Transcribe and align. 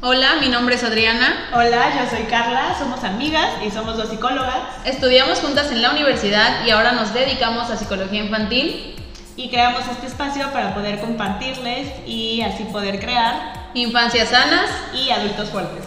Hola, 0.00 0.36
mi 0.40 0.48
nombre 0.48 0.76
es 0.76 0.84
Adriana. 0.84 1.48
Hola, 1.52 1.90
yo 1.98 2.08
soy 2.08 2.26
Carla, 2.26 2.72
somos 2.78 3.02
amigas 3.02 3.48
y 3.66 3.70
somos 3.72 3.96
dos 3.96 4.08
psicólogas. 4.10 4.58
Estudiamos 4.84 5.40
juntas 5.40 5.72
en 5.72 5.82
la 5.82 5.90
universidad 5.90 6.64
y 6.64 6.70
ahora 6.70 6.92
nos 6.92 7.12
dedicamos 7.12 7.68
a 7.68 7.76
psicología 7.76 8.22
infantil. 8.22 8.94
Y 9.34 9.50
creamos 9.50 9.82
este 9.90 10.06
espacio 10.06 10.52
para 10.52 10.72
poder 10.72 11.00
compartirles 11.00 11.88
y 12.06 12.42
así 12.42 12.62
poder 12.66 13.00
crear 13.00 13.70
infancias 13.74 14.28
sanas 14.28 14.70
y 14.94 15.10
adultos 15.10 15.48
fuertes. 15.50 15.82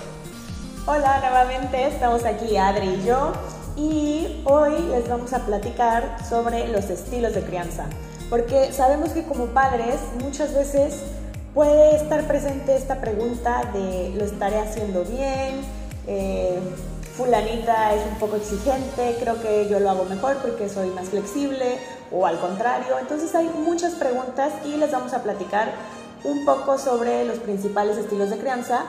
Hola, 0.85 1.19
nuevamente 1.21 1.87
estamos 1.87 2.25
aquí 2.25 2.57
Adri 2.57 2.87
y 2.87 3.07
yo 3.07 3.31
y 3.77 4.41
hoy 4.43 4.73
les 4.89 5.07
vamos 5.07 5.31
a 5.31 5.45
platicar 5.45 6.17
sobre 6.27 6.67
los 6.67 6.89
estilos 6.89 7.33
de 7.33 7.43
crianza. 7.43 7.85
Porque 8.29 8.73
sabemos 8.73 9.11
que 9.11 9.23
como 9.23 9.45
padres 9.47 10.01
muchas 10.21 10.53
veces 10.53 11.01
puede 11.53 11.95
estar 11.95 12.25
presente 12.27 12.75
esta 12.75 13.01
pregunta 13.01 13.69
de 13.73 14.13
lo 14.15 14.23
estaré 14.23 14.59
haciendo 14.59 15.03
bien, 15.03 15.61
eh, 16.07 16.59
fulanita 17.17 17.93
es 17.93 18.05
un 18.07 18.17
poco 18.19 18.37
exigente, 18.37 19.17
creo 19.19 19.41
que 19.41 19.67
yo 19.69 19.79
lo 19.79 19.89
hago 19.89 20.05
mejor 20.05 20.37
porque 20.37 20.69
soy 20.69 20.89
más 20.91 21.09
flexible 21.09 21.77
o 22.11 22.25
al 22.25 22.39
contrario. 22.39 22.97
Entonces 22.99 23.35
hay 23.35 23.49
muchas 23.49 23.93
preguntas 23.95 24.53
y 24.65 24.77
les 24.77 24.91
vamos 24.91 25.13
a 25.13 25.21
platicar 25.21 25.71
un 26.23 26.45
poco 26.45 26.77
sobre 26.77 27.25
los 27.25 27.39
principales 27.39 27.97
estilos 27.97 28.29
de 28.29 28.37
crianza, 28.37 28.83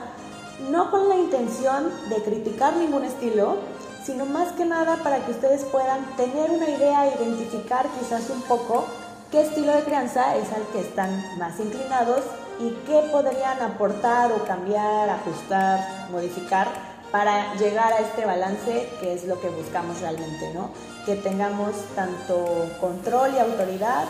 no 0.69 0.89
con 0.89 1.09
la 1.09 1.15
intención 1.15 1.91
de 2.09 2.23
criticar 2.23 2.77
ningún 2.77 3.03
estilo, 3.03 3.57
sino 4.05 4.25
más 4.25 4.51
que 4.53 4.65
nada 4.65 4.97
para 5.03 5.25
que 5.25 5.31
ustedes 5.31 5.63
puedan 5.65 6.05
tener 6.15 6.51
una 6.51 6.69
idea, 6.69 7.13
identificar 7.17 7.87
quizás 7.99 8.29
un 8.29 8.41
poco 8.43 8.85
qué 9.31 9.41
estilo 9.41 9.73
de 9.73 9.83
crianza 9.83 10.35
es 10.37 10.51
al 10.53 10.63
que 10.71 10.81
están 10.81 11.09
más 11.37 11.59
inclinados 11.59 12.21
y 12.59 12.69
qué 12.85 13.01
podrían 13.11 13.61
aportar 13.61 14.31
o 14.31 14.43
cambiar, 14.45 15.09
ajustar, 15.09 16.07
modificar 16.11 16.67
para 17.11 17.53
llegar 17.55 17.93
a 17.93 17.99
este 17.99 18.25
balance 18.25 18.89
que 18.99 19.13
es 19.13 19.25
lo 19.25 19.39
que 19.39 19.49
buscamos 19.49 20.01
realmente, 20.01 20.51
¿no? 20.53 20.71
Que 21.05 21.15
tengamos 21.15 21.75
tanto 21.95 22.67
control 22.79 23.35
y 23.35 23.39
autoridad 23.39 24.05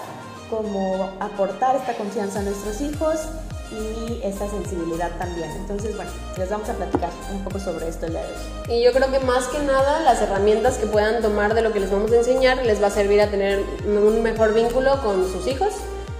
como 0.49 1.09
aportar 1.19 1.75
esta 1.75 1.95
confianza 1.95 2.39
a 2.39 2.43
nuestros 2.43 2.79
hijos 2.81 3.19
y 3.71 4.21
esta 4.23 4.47
sensibilidad 4.49 5.11
también. 5.17 5.49
Entonces, 5.51 5.95
bueno, 5.95 6.11
les 6.37 6.49
vamos 6.49 6.69
a 6.69 6.73
platicar 6.73 7.09
un 7.31 7.43
poco 7.43 7.59
sobre 7.59 7.89
esto 7.89 8.05
el 8.05 8.13
día 8.13 8.21
de 8.21 8.27
hoy. 8.27 8.77
Y 8.77 8.83
yo 8.83 8.93
creo 8.93 9.11
que 9.11 9.19
más 9.19 9.47
que 9.47 9.59
nada 9.59 9.99
las 10.01 10.21
herramientas 10.21 10.77
que 10.77 10.85
puedan 10.85 11.21
tomar 11.21 11.55
de 11.55 11.61
lo 11.61 11.73
que 11.73 11.79
les 11.79 11.91
vamos 11.91 12.11
a 12.11 12.17
enseñar 12.17 12.63
les 12.65 12.81
va 12.81 12.87
a 12.87 12.91
servir 12.91 13.21
a 13.21 13.27
tener 13.27 13.63
un 13.85 14.21
mejor 14.21 14.53
vínculo 14.53 15.01
con 15.01 15.29
sus 15.31 15.47
hijos 15.47 15.73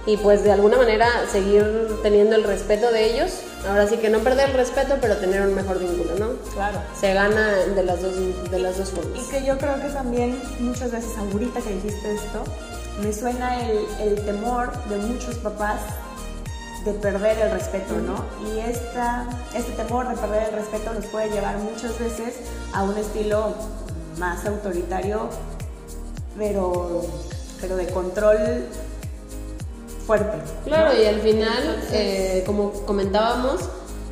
y 0.06 0.16
pues 0.18 0.44
de 0.44 0.52
alguna 0.52 0.76
manera 0.76 1.08
seguir 1.30 1.98
teniendo 2.02 2.36
el 2.36 2.44
respeto 2.44 2.90
de 2.90 3.12
ellos. 3.12 3.40
Ahora 3.66 3.86
sí 3.86 3.96
que 3.96 4.10
no 4.10 4.18
perder 4.18 4.50
el 4.50 4.56
respeto, 4.56 4.96
pero 5.00 5.16
tener 5.16 5.40
un 5.40 5.54
mejor 5.54 5.78
vínculo, 5.78 6.14
¿no? 6.18 6.34
Claro. 6.52 6.80
Se 6.98 7.14
gana 7.14 7.54
de 7.54 7.82
las 7.82 8.02
dos, 8.02 8.14
de 8.50 8.58
las 8.58 8.76
dos 8.76 8.90
formas. 8.90 9.18
Y 9.18 9.30
que 9.30 9.44
yo 9.44 9.56
creo 9.56 9.80
que 9.80 9.88
también 9.88 10.38
muchas 10.60 10.90
veces, 10.90 11.16
ahorita 11.16 11.60
que 11.62 11.70
dijiste 11.70 12.14
esto, 12.14 12.44
me 13.02 13.12
suena 13.12 13.66
el, 13.66 13.78
el 14.02 14.24
temor 14.26 14.70
de 14.88 14.96
muchos 14.98 15.36
papás 15.36 15.80
de 16.84 16.92
perder 16.92 17.38
el 17.38 17.50
respeto, 17.50 17.94
¿no? 17.94 18.24
Y 18.46 18.58
esta, 18.58 19.26
este 19.54 19.72
temor 19.72 20.08
de 20.08 20.16
perder 20.16 20.48
el 20.50 20.54
respeto 20.56 20.92
nos 20.92 21.06
puede 21.06 21.30
llevar 21.30 21.56
muchas 21.58 21.98
veces 21.98 22.34
a 22.74 22.82
un 22.82 22.96
estilo 22.98 23.54
más 24.18 24.44
autoritario, 24.44 25.30
pero, 26.36 27.02
pero 27.60 27.76
de 27.76 27.86
control 27.86 28.66
fuerte. 30.06 30.38
Claro, 30.64 30.90
y 31.00 31.06
al 31.06 31.20
final, 31.20 31.82
eh, 31.92 32.42
como 32.46 32.72
comentábamos, 32.84 33.60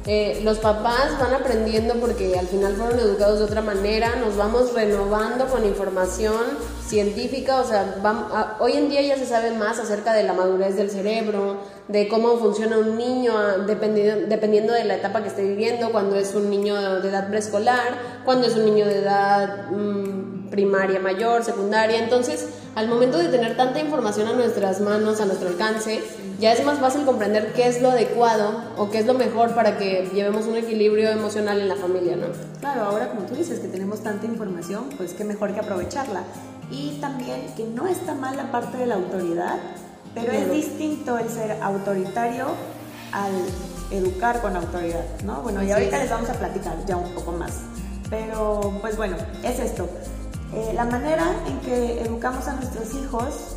eh, 0.04 0.40
los 0.42 0.58
papás 0.58 1.16
van 1.20 1.32
aprendiendo 1.32 1.94
porque 1.94 2.36
al 2.36 2.48
final 2.48 2.74
fueron 2.74 2.98
educados 2.98 3.38
de 3.38 3.44
otra 3.44 3.62
manera, 3.62 4.16
nos 4.16 4.36
vamos 4.36 4.74
renovando 4.74 5.46
con 5.46 5.64
información 5.64 6.42
científica, 6.84 7.60
o 7.60 7.64
sea, 7.64 8.56
hoy 8.58 8.72
en 8.72 8.88
día 8.88 9.00
ya 9.02 9.16
se 9.16 9.26
sabe 9.26 9.52
más 9.52 9.78
acerca 9.78 10.12
de 10.12 10.24
la 10.24 10.32
madurez 10.32 10.74
del 10.74 10.90
cerebro, 10.90 11.58
de 11.86 12.08
cómo 12.08 12.36
funciona 12.38 12.78
un 12.78 12.98
niño 12.98 13.32
dependiendo, 13.64 14.26
dependiendo 14.26 14.72
de 14.72 14.84
la 14.84 14.96
etapa 14.96 15.22
que 15.22 15.28
esté 15.28 15.42
viviendo, 15.42 15.92
cuando 15.92 16.16
es 16.16 16.34
un 16.34 16.50
niño 16.50 17.00
de 17.00 17.08
edad 17.08 17.28
preescolar, 17.28 18.22
cuando 18.24 18.48
es 18.48 18.56
un 18.56 18.64
niño 18.64 18.86
de 18.86 18.98
edad 18.98 19.70
mm, 19.70 20.50
primaria 20.50 20.98
mayor, 20.98 21.44
secundaria, 21.44 21.98
entonces 22.00 22.48
al 22.74 22.88
momento 22.88 23.18
de 23.18 23.28
tener 23.28 23.56
tanta 23.56 23.80
información 23.80 24.28
a 24.28 24.32
nuestras 24.32 24.80
manos, 24.80 25.20
a 25.20 25.26
nuestro 25.26 25.48
alcance, 25.48 26.02
ya 26.40 26.52
es 26.52 26.64
más 26.64 26.78
fácil 26.78 27.04
comprender 27.04 27.52
qué 27.52 27.66
es 27.68 27.82
lo 27.82 27.90
adecuado 27.90 28.62
o 28.76 28.90
qué 28.90 28.98
es 28.98 29.06
lo 29.06 29.14
mejor 29.14 29.54
para 29.54 29.76
que 29.76 30.08
llevemos 30.12 30.46
un 30.46 30.56
equilibrio 30.56 31.10
emocional 31.10 31.60
en 31.60 31.68
la 31.68 31.76
familia, 31.76 32.16
¿no? 32.16 32.26
Claro, 32.60 32.82
ahora 32.82 33.10
como 33.10 33.26
tú 33.26 33.34
dices 33.34 33.60
que 33.60 33.68
tenemos 33.68 34.00
tanta 34.00 34.26
información, 34.26 34.84
pues 34.96 35.12
qué 35.12 35.24
mejor 35.24 35.52
que 35.52 35.60
aprovecharla. 35.60 36.22
Y 36.70 36.98
también 37.00 37.46
que 37.54 37.64
no 37.64 37.86
está 37.86 38.14
mal 38.14 38.36
la 38.36 38.50
parte 38.50 38.78
de 38.78 38.86
la 38.86 38.94
autoridad, 38.94 39.58
pero 40.14 40.32
es 40.32 40.50
distinto 40.50 41.18
el 41.18 41.28
ser 41.28 41.58
autoritario 41.62 42.46
al 43.12 43.32
educar 43.90 44.40
con 44.40 44.56
autoridad, 44.56 45.04
¿no? 45.24 45.42
Bueno, 45.42 45.62
y 45.62 45.70
ahorita 45.70 45.98
les 45.98 46.10
vamos 46.10 46.30
a 46.30 46.34
platicar 46.34 46.74
ya 46.86 46.96
un 46.96 47.12
poco 47.12 47.32
más. 47.32 47.60
Pero, 48.08 48.78
pues 48.80 48.96
bueno, 48.96 49.16
es 49.42 49.58
esto. 49.58 49.88
Eh, 50.54 50.72
la 50.74 50.84
manera 50.84 51.34
en 51.46 51.58
que 51.60 52.02
educamos 52.02 52.46
a 52.46 52.54
nuestros 52.54 52.94
hijos 52.94 53.56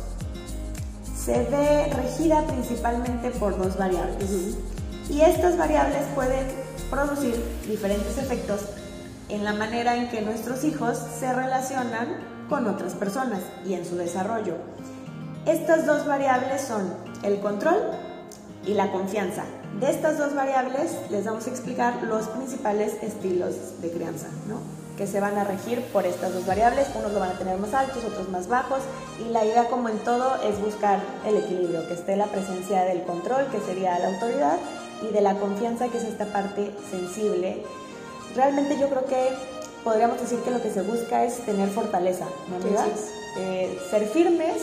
se 1.14 1.44
ve 1.44 1.92
regida 1.92 2.46
principalmente 2.46 3.30
por 3.32 3.58
dos 3.58 3.76
variables. 3.76 4.56
Y 5.10 5.20
estas 5.20 5.58
variables 5.58 6.04
pueden 6.14 6.46
producir 6.90 7.34
diferentes 7.68 8.16
efectos 8.16 8.60
en 9.28 9.44
la 9.44 9.52
manera 9.52 9.96
en 9.96 10.08
que 10.08 10.22
nuestros 10.22 10.64
hijos 10.64 10.98
se 11.18 11.32
relacionan 11.32 12.16
con 12.48 12.66
otras 12.66 12.94
personas 12.94 13.40
y 13.66 13.74
en 13.74 13.84
su 13.84 13.96
desarrollo. 13.96 14.54
Estas 15.46 15.84
dos 15.84 16.06
variables 16.06 16.62
son 16.62 16.94
el 17.22 17.40
control 17.40 17.76
y 18.64 18.74
la 18.74 18.90
confianza. 18.90 19.44
De 19.80 19.90
estas 19.90 20.18
dos 20.18 20.34
variables 20.34 20.96
les 21.10 21.24
vamos 21.24 21.46
a 21.46 21.50
explicar 21.50 22.02
los 22.04 22.28
principales 22.28 22.94
estilos 23.02 23.82
de 23.82 23.90
crianza, 23.90 24.28
¿no? 24.48 24.75
Que 24.96 25.06
se 25.06 25.20
van 25.20 25.36
a 25.38 25.44
regir 25.44 25.82
por 25.92 26.06
estas 26.06 26.32
dos 26.32 26.46
variables. 26.46 26.88
Unos 26.94 27.12
lo 27.12 27.20
van 27.20 27.30
a 27.30 27.38
tener 27.38 27.58
más 27.58 27.74
altos, 27.74 28.04
otros 28.04 28.28
más 28.28 28.48
bajos. 28.48 28.80
Y 29.24 29.30
la 29.30 29.44
idea, 29.44 29.68
como 29.68 29.88
en 29.88 29.98
todo, 29.98 30.36
es 30.42 30.60
buscar 30.60 31.00
el 31.26 31.36
equilibrio, 31.36 31.86
que 31.86 31.94
esté 31.94 32.16
la 32.16 32.26
presencia 32.26 32.82
del 32.84 33.02
control, 33.02 33.46
que 33.50 33.60
sería 33.60 33.98
la 33.98 34.08
autoridad, 34.08 34.56
y 35.02 35.12
de 35.12 35.20
la 35.20 35.34
confianza, 35.34 35.88
que 35.88 35.98
es 35.98 36.04
esta 36.04 36.26
parte 36.26 36.72
sensible. 36.90 37.62
Realmente 38.34 38.78
yo 38.78 38.88
creo 38.88 39.04
que 39.04 39.28
podríamos 39.84 40.20
decir 40.20 40.40
que 40.40 40.50
lo 40.50 40.60
que 40.60 40.70
se 40.70 40.82
busca 40.82 41.24
es 41.24 41.38
tener 41.44 41.68
fortaleza, 41.70 42.26
¿no, 42.48 42.56
eh, 43.38 43.78
ser 43.90 44.08
firmes, 44.08 44.62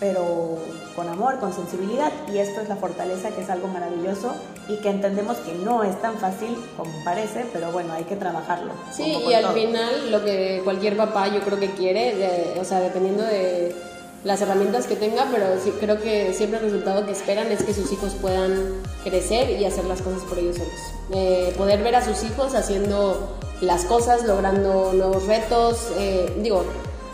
pero 0.00 0.58
con 0.96 1.08
amor, 1.08 1.38
con 1.38 1.52
sensibilidad 1.52 2.10
y 2.32 2.38
esto 2.38 2.62
es 2.62 2.68
la 2.68 2.76
fortaleza 2.76 3.28
que 3.30 3.42
es 3.42 3.50
algo 3.50 3.68
maravilloso 3.68 4.34
y 4.68 4.76
que 4.76 4.88
entendemos 4.88 5.36
que 5.38 5.52
no 5.52 5.84
es 5.84 6.00
tan 6.00 6.18
fácil 6.18 6.56
como 6.76 6.90
parece, 7.04 7.44
pero 7.52 7.70
bueno, 7.70 7.92
hay 7.92 8.04
que 8.04 8.16
trabajarlo. 8.16 8.72
Sí, 8.90 9.18
y 9.28 9.34
al 9.34 9.52
final 9.52 10.10
lo 10.10 10.24
que 10.24 10.62
cualquier 10.64 10.96
papá 10.96 11.28
yo 11.28 11.40
creo 11.40 11.60
que 11.60 11.70
quiere, 11.72 12.58
o 12.58 12.64
sea, 12.64 12.80
dependiendo 12.80 13.22
de 13.22 13.74
las 14.24 14.40
herramientas 14.42 14.86
que 14.86 14.96
tenga, 14.96 15.26
pero 15.30 15.46
sí, 15.62 15.72
creo 15.80 16.00
que 16.00 16.32
siempre 16.34 16.58
el 16.58 16.66
resultado 16.66 17.06
que 17.06 17.12
esperan 17.12 17.50
es 17.52 17.62
que 17.62 17.72
sus 17.72 17.90
hijos 17.92 18.14
puedan 18.20 18.82
crecer 19.02 19.50
y 19.58 19.64
hacer 19.64 19.84
las 19.84 20.02
cosas 20.02 20.22
por 20.22 20.38
ellos 20.38 20.56
solos. 20.56 20.72
Eh, 21.12 21.54
poder 21.56 21.82
ver 21.82 21.96
a 21.96 22.04
sus 22.04 22.22
hijos 22.24 22.54
haciendo 22.54 23.38
las 23.60 23.84
cosas, 23.84 24.24
logrando 24.24 24.92
nuevos 24.92 25.26
retos, 25.26 25.88
eh, 25.98 26.34
digo, 26.42 26.64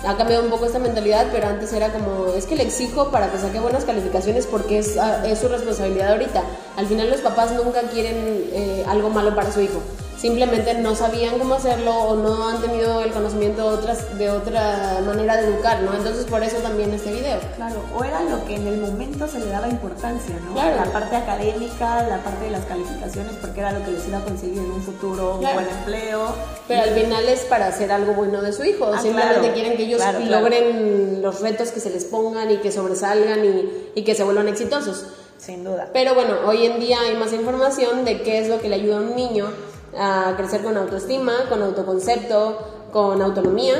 ha 0.06 0.17
cambiado 0.17 0.44
un 0.44 0.50
poco 0.50 0.67
esta 0.67 0.78
mentalidad, 0.78 1.27
pero 1.33 1.49
antes 1.49 1.72
era 1.72 1.93
como, 1.93 2.34
es 2.34 2.47
que 2.47 2.56
le 2.56 2.62
exijo 2.62 3.11
para 3.11 3.31
que 3.31 3.39
saque 3.39 3.59
buenas 3.61 3.84
calificaciones 3.84 4.47
porque 4.47 4.78
es, 4.78 4.97
ah, 4.97 5.22
su 5.41 5.49
responsabilidad 5.49 6.12
ahorita. 6.12 6.43
Al 6.77 6.87
final 6.87 7.11
los 7.11 7.21
papás 7.21 7.53
nunca 7.53 7.83
quieren 7.83 8.49
eh, 8.53 8.84
algo 8.89 9.11
malo 9.11 9.34
para 9.34 9.53
su 9.53 9.61
hijo 9.61 9.83
simplemente 10.27 10.75
no 10.75 10.97
sabían 10.97 11.39
cómo 11.39 11.55
hacerlo 11.55 11.95
o 11.95 12.17
no 12.17 12.49
han 12.49 12.61
tenido 12.61 13.01
el 13.01 13.13
conocimiento 13.13 13.71
de, 13.71 13.77
otras, 13.77 14.19
de 14.19 14.28
otra 14.28 15.01
manera 15.07 15.37
de 15.37 15.47
educar, 15.47 15.81
¿no? 15.83 15.95
Entonces 15.95 16.25
por 16.25 16.43
eso 16.43 16.57
también 16.57 16.93
este 16.93 17.13
video. 17.13 17.39
Claro, 17.55 17.77
o 17.95 18.03
era 18.03 18.21
lo 18.23 18.45
que 18.45 18.57
en 18.57 18.67
el 18.67 18.78
momento 18.78 19.28
se 19.28 19.39
le 19.39 19.47
daba 19.47 19.69
importancia, 19.69 20.34
¿no? 20.45 20.55
Claro. 20.55 20.77
La 20.84 20.93
parte 20.93 21.15
académica, 21.15 22.03
la 22.09 22.19
parte 22.25 22.47
de 22.47 22.51
las 22.51 22.65
calificaciones, 22.65 23.37
porque 23.41 23.61
era 23.61 23.71
lo 23.71 23.84
que 23.84 23.93
les 23.93 24.09
iba 24.09 24.19
a 24.19 24.25
conseguir 24.25 24.59
en 24.59 24.71
un 24.71 24.83
futuro 24.83 25.37
un 25.37 25.43
buen 25.43 25.69
empleo. 25.69 26.34
Pero 26.67 26.83
al 26.83 26.91
final 26.91 27.29
es 27.29 27.41
para 27.43 27.69
hacer 27.69 27.93
algo 27.93 28.15
bueno 28.15 28.43
de 28.43 28.53
su 28.53 28.65
hijo, 28.65 28.91
ah, 28.93 29.01
simplemente 29.01 29.53
quieren 29.53 29.77
que 29.77 29.84
ellos 29.84 30.03
logren 30.29 31.22
los 31.22 31.41
retos 31.41 31.71
que 31.71 31.79
se 31.79 31.91
les 31.91 32.05
pongan 32.05 32.51
y 32.51 32.57
que 32.57 32.72
sobresalgan 32.72 33.45
y, 33.45 33.91
y 33.95 34.03
que 34.03 34.17
se 34.17 34.25
vuelvan 34.25 34.49
exitosos. 34.49 35.07
Sin 35.39 35.63
duda. 35.63 35.91
Pero 35.93 36.15
bueno, 36.15 36.39
hoy 36.47 36.67
en 36.67 36.81
día 36.81 36.99
hay 37.01 37.15
más 37.15 37.33
información 37.33 38.05
de 38.05 38.22
qué 38.22 38.41
es 38.41 38.49
lo 38.49 38.61
que 38.61 38.69
le 38.69 38.77
ayuda 38.77 38.97
a 38.97 39.01
un 39.03 39.15
niño 39.15 39.53
a 39.98 40.34
crecer 40.37 40.63
con 40.63 40.77
autoestima, 40.77 41.33
con 41.48 41.63
autoconcepto, 41.63 42.59
con 42.93 43.21
autonomía 43.22 43.75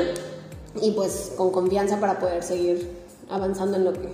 y 0.81 0.91
pues 0.91 1.33
con 1.37 1.51
confianza 1.51 1.99
para 1.99 2.19
poder 2.19 2.43
seguir 2.43 3.05
avanzando 3.29 3.77
en 3.77 3.85
lo 3.85 3.93
que... 3.93 4.13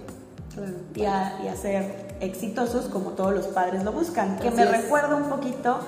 Y 0.96 1.06
a, 1.06 1.56
ser 1.56 2.16
exitosos 2.20 2.86
como 2.86 3.12
todos 3.12 3.34
los 3.34 3.48
padres 3.48 3.84
lo 3.84 3.92
buscan, 3.92 4.38
que 4.38 4.52
me 4.52 4.66
recuerda 4.66 5.16
un 5.16 5.24
poquito 5.24 5.80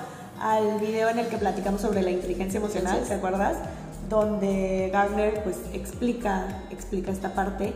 al 0.42 0.80
video 0.80 1.10
en 1.10 1.20
el 1.20 1.28
que 1.28 1.38
platicamos 1.38 1.82
sobre 1.82 2.02
la 2.02 2.10
inteligencia 2.10 2.58
emocional, 2.58 3.04
¿te 3.08 3.14
acuerdas? 3.14 3.58
Donde 4.10 4.90
Gardner 4.92 5.44
pues 5.44 5.58
explica, 5.72 6.64
explica 6.72 7.12
esta 7.12 7.36
parte 7.36 7.74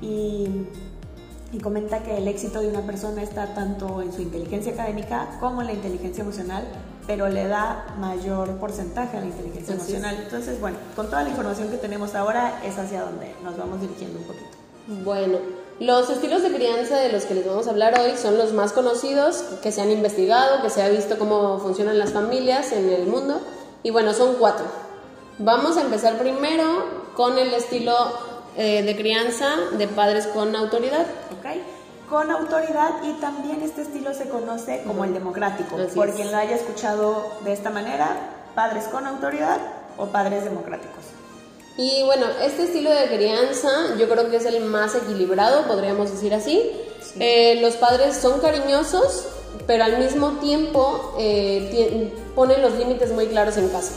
y, 0.00 0.66
y 1.52 1.58
comenta 1.58 2.02
que 2.02 2.16
el 2.16 2.26
éxito 2.28 2.60
de 2.60 2.68
una 2.68 2.80
persona 2.80 3.22
está 3.22 3.54
tanto 3.54 4.00
en 4.00 4.12
su 4.12 4.22
inteligencia 4.22 4.72
académica 4.72 5.36
como 5.38 5.60
en 5.60 5.66
la 5.66 5.72
inteligencia 5.74 6.22
emocional, 6.22 6.64
pero 7.06 7.28
le 7.28 7.48
da 7.48 7.86
mayor 7.98 8.56
porcentaje 8.58 9.16
a 9.16 9.20
la 9.20 9.26
inteligencia 9.26 9.74
Así 9.74 9.82
es. 9.82 9.88
emocional. 9.90 10.22
Entonces, 10.22 10.60
bueno, 10.60 10.78
con 10.94 11.06
toda 11.06 11.22
la 11.22 11.30
información 11.30 11.68
que 11.70 11.76
tenemos 11.76 12.14
ahora 12.14 12.60
es 12.64 12.78
hacia 12.78 13.02
donde 13.02 13.34
nos 13.42 13.56
vamos 13.56 13.80
dirigiendo 13.80 14.18
un 14.18 14.24
poquito. 14.24 14.46
Bueno, 15.04 15.38
los 15.80 16.10
estilos 16.10 16.42
de 16.42 16.52
crianza 16.52 16.98
de 16.98 17.10
los 17.12 17.24
que 17.24 17.34
les 17.34 17.46
vamos 17.46 17.66
a 17.66 17.70
hablar 17.70 17.98
hoy 17.98 18.16
son 18.16 18.38
los 18.38 18.52
más 18.52 18.72
conocidos, 18.72 19.36
que 19.62 19.72
se 19.72 19.80
han 19.80 19.90
investigado, 19.90 20.62
que 20.62 20.70
se 20.70 20.82
ha 20.82 20.88
visto 20.88 21.18
cómo 21.18 21.58
funcionan 21.58 21.98
las 21.98 22.12
familias 22.12 22.72
en 22.72 22.88
el 22.90 23.06
mundo. 23.06 23.40
Y 23.82 23.90
bueno, 23.90 24.12
son 24.12 24.34
cuatro. 24.38 24.64
Vamos 25.38 25.76
a 25.76 25.82
empezar 25.82 26.18
primero 26.18 26.84
con 27.16 27.38
el 27.38 27.52
estilo 27.54 27.94
eh, 28.56 28.82
de 28.82 28.96
crianza 28.96 29.56
de 29.78 29.88
padres 29.88 30.26
con 30.28 30.54
autoridad. 30.54 31.06
¿ok? 31.38 31.46
Con 32.12 32.30
autoridad 32.30 32.90
y 33.04 33.14
también 33.22 33.62
este 33.62 33.80
estilo 33.80 34.12
se 34.12 34.28
conoce 34.28 34.82
como 34.86 35.02
el 35.06 35.14
democrático. 35.14 35.76
Así 35.76 35.96
por 35.96 36.10
es. 36.10 36.14
quien 36.14 36.30
lo 36.30 36.36
haya 36.36 36.56
escuchado 36.56 37.38
de 37.42 37.54
esta 37.54 37.70
manera, 37.70 38.06
padres 38.54 38.84
con 38.84 39.06
autoridad 39.06 39.56
o 39.96 40.04
padres 40.08 40.44
democráticos. 40.44 41.04
Y 41.78 42.02
bueno, 42.04 42.26
este 42.42 42.64
estilo 42.64 42.90
de 42.90 43.06
crianza 43.06 43.96
yo 43.98 44.10
creo 44.10 44.28
que 44.28 44.36
es 44.36 44.44
el 44.44 44.62
más 44.62 44.94
equilibrado, 44.94 45.66
podríamos 45.66 46.10
decir 46.10 46.34
así. 46.34 46.70
Eh, 47.18 47.58
los 47.62 47.76
padres 47.76 48.14
son 48.14 48.40
cariñosos, 48.40 49.28
pero 49.66 49.84
al 49.84 49.96
mismo 49.96 50.32
tiempo 50.32 51.14
eh, 51.18 52.12
ponen 52.34 52.60
los 52.60 52.74
límites 52.74 53.10
muy 53.12 53.28
claros 53.28 53.56
en 53.56 53.70
casa. 53.70 53.94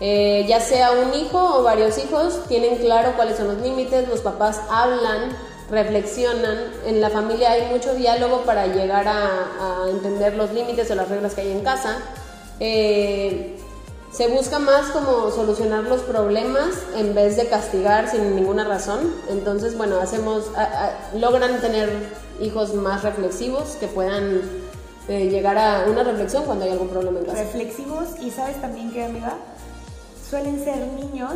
Eh, 0.00 0.44
ya 0.48 0.58
sea 0.58 0.90
un 0.90 1.14
hijo 1.14 1.38
o 1.38 1.62
varios 1.62 1.98
hijos, 1.98 2.40
tienen 2.48 2.78
claro 2.78 3.12
cuáles 3.14 3.36
son 3.36 3.46
los 3.46 3.58
límites, 3.58 4.08
los 4.08 4.22
papás 4.22 4.60
hablan, 4.68 5.36
reflexionan, 5.70 6.72
en 6.86 7.00
la 7.00 7.10
familia 7.10 7.52
hay 7.52 7.70
mucho 7.70 7.94
diálogo 7.94 8.42
para 8.42 8.66
llegar 8.66 9.06
a, 9.08 9.88
entender 9.90 10.34
los 10.34 10.52
límites 10.52 10.90
o 10.90 10.94
las 10.94 11.08
reglas 11.08 11.34
que 11.34 11.42
hay 11.42 11.52
en 11.52 11.60
casa. 11.60 11.98
Eh, 12.60 13.56
se 14.12 14.28
busca 14.28 14.60
más 14.60 14.90
como 14.90 15.30
solucionar 15.32 15.84
los 15.84 16.02
problemas 16.02 16.70
en 16.94 17.14
vez 17.14 17.36
de 17.36 17.48
castigar 17.48 18.08
sin 18.08 18.36
ninguna 18.36 18.64
razón. 18.64 19.12
Entonces, 19.28 19.76
bueno, 19.76 19.98
hacemos, 19.98 20.44
logran 21.14 21.60
tener 21.60 21.90
hijos 22.40 22.74
más 22.74 23.02
reflexivos 23.02 23.70
que 23.80 23.88
puedan 23.88 24.40
eh, 25.08 25.28
llegar 25.28 25.58
a 25.58 25.86
una 25.90 26.04
reflexión 26.04 26.44
cuando 26.44 26.64
hay 26.64 26.70
algún 26.70 26.88
problema 26.88 27.18
en 27.18 27.26
casa. 27.26 27.42
Reflexivos 27.42 28.08
y 28.20 28.30
sabes 28.30 28.60
también 28.60 28.92
que, 28.92 29.04
amiga, 29.04 29.34
suelen 30.30 30.62
ser 30.62 30.78
niños 30.78 31.34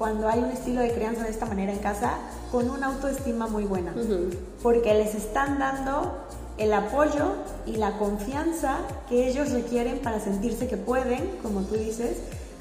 cuando 0.00 0.30
hay 0.30 0.38
un 0.38 0.50
estilo 0.50 0.80
de 0.80 0.92
crianza 0.92 1.24
de 1.24 1.30
esta 1.30 1.44
manera 1.44 1.72
en 1.72 1.78
casa 1.78 2.14
con 2.50 2.70
una 2.70 2.86
autoestima 2.86 3.48
muy 3.48 3.64
buena. 3.64 3.92
Ujú. 3.94 4.30
Porque 4.62 4.94
les 4.94 5.14
están 5.14 5.58
dando 5.58 6.24
el 6.56 6.72
apoyo 6.72 7.34
y 7.66 7.76
la 7.76 7.98
confianza 7.98 8.78
que 9.10 9.28
ellos 9.28 9.52
requieren 9.52 9.98
para 9.98 10.18
sentirse 10.18 10.68
que 10.68 10.78
pueden, 10.78 11.36
como 11.42 11.60
tú 11.64 11.74
dices, 11.74 12.16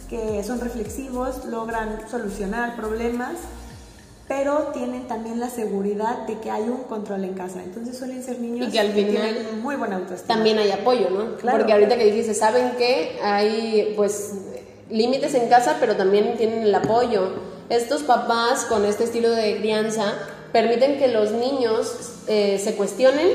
que 0.10 0.44
son 0.44 0.60
reflexivos, 0.60 1.46
logran 1.46 2.10
solucionar 2.12 2.76
problemas, 2.76 3.38
pero 4.28 4.72
tienen 4.74 5.08
también 5.08 5.40
la 5.40 5.50
seguridad 5.50 6.28
de 6.28 6.40
que 6.40 6.52
hay 6.52 6.64
un 6.64 6.84
control 6.90 7.24
en 7.24 7.36
casa. 7.36 7.64
Entonces 7.64 7.98
suelen 7.98 8.22
ser 8.22 8.42
niños 8.42 8.68
Y 8.68 8.72
que 8.72 8.82
al 8.82 8.92
final 8.92 9.34
tienen 9.34 9.62
muy 9.62 9.78
buena 9.78 9.96
autoestima. 9.96 10.36
También 10.36 10.60
hay 10.60 10.72
apoyo, 10.72 11.10
¿no? 11.10 11.38
Claro. 11.38 11.58
Porque 11.58 11.72
ahorita 11.72 11.98
que 11.98 12.04
dijiste, 12.04 12.34
saben 12.34 12.72
que 12.78 13.18
hay 13.24 13.94
pues 13.96 14.34
límites 14.90 15.34
en 15.36 15.50
casa, 15.50 15.78
pero 15.80 15.96
también 15.96 16.36
tienen 16.38 16.64
el 16.64 16.76
apoyo. 16.76 17.30
Estos 17.70 18.04
papás 18.04 18.66
con 18.66 18.86
este 18.86 19.04
estilo 19.04 19.30
de 19.30 19.58
crianza 19.58 20.14
permiten 20.52 20.98
que 20.98 21.08
los 21.08 21.32
niños 21.32 22.22
eh, 22.28 22.60
se 22.64 22.76
cuestionen, 22.76 23.28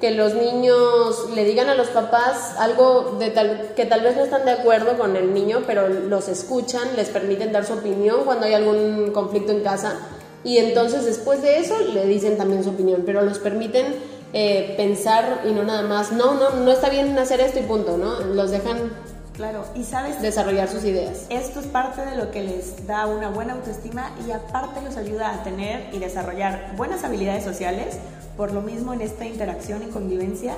que 0.00 0.12
los 0.12 0.34
niños 0.34 1.28
le 1.34 1.44
digan 1.44 1.68
a 1.68 1.74
los 1.74 1.88
papás 1.88 2.54
algo 2.58 3.16
de 3.18 3.30
tal, 3.30 3.72
que 3.76 3.84
tal 3.84 4.02
vez 4.02 4.16
no 4.16 4.22
están 4.22 4.44
de 4.44 4.52
acuerdo 4.52 4.96
con 4.96 5.16
el 5.16 5.34
niño, 5.34 5.64
pero 5.66 5.88
los 5.88 6.28
escuchan, 6.28 6.96
les 6.96 7.08
permiten 7.08 7.52
dar 7.52 7.66
su 7.66 7.74
opinión 7.74 8.24
cuando 8.24 8.46
hay 8.46 8.54
algún 8.54 9.10
conflicto 9.12 9.52
en 9.52 9.62
casa 9.62 9.98
y 10.42 10.58
entonces 10.58 11.04
después 11.04 11.42
de 11.42 11.58
eso 11.58 11.78
le 11.92 12.06
dicen 12.06 12.38
también 12.38 12.64
su 12.64 12.70
opinión, 12.70 13.02
pero 13.04 13.22
los 13.22 13.38
permiten 13.38 13.94
eh, 14.32 14.74
pensar 14.76 15.42
y 15.46 15.52
no 15.52 15.62
nada 15.64 15.82
más, 15.82 16.12
no, 16.12 16.34
no, 16.34 16.50
no 16.50 16.70
está 16.70 16.88
bien 16.88 17.18
hacer 17.18 17.40
esto 17.40 17.58
y 17.58 17.62
punto, 17.62 17.98
¿no? 17.98 18.20
Los 18.20 18.50
dejan 18.50 18.90
Claro, 19.40 19.64
y 19.74 19.84
sabes, 19.84 20.20
desarrollar 20.20 20.68
sus 20.68 20.84
ideas. 20.84 21.24
esto 21.30 21.60
es 21.60 21.66
parte 21.66 22.04
de 22.04 22.14
lo 22.14 22.30
que 22.30 22.42
les 22.42 22.86
da 22.86 23.06
una 23.06 23.30
buena 23.30 23.54
autoestima 23.54 24.10
y 24.28 24.32
aparte 24.32 24.82
los 24.82 24.98
ayuda 24.98 25.32
a 25.32 25.42
tener 25.42 25.94
y 25.94 25.98
desarrollar 25.98 26.74
buenas 26.76 27.04
habilidades 27.04 27.42
sociales, 27.42 27.96
por 28.36 28.52
lo 28.52 28.60
mismo 28.60 28.92
en 28.92 29.00
esta 29.00 29.24
interacción 29.24 29.82
y 29.82 29.86
convivencia, 29.86 30.56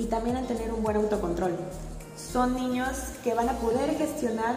y 0.00 0.06
también 0.06 0.36
en 0.36 0.48
tener 0.48 0.72
un 0.72 0.82
buen 0.82 0.96
autocontrol. 0.96 1.52
Son 2.16 2.56
niños 2.56 2.88
que 3.22 3.34
van 3.34 3.48
a 3.50 3.52
poder 3.52 3.96
gestionar 3.96 4.56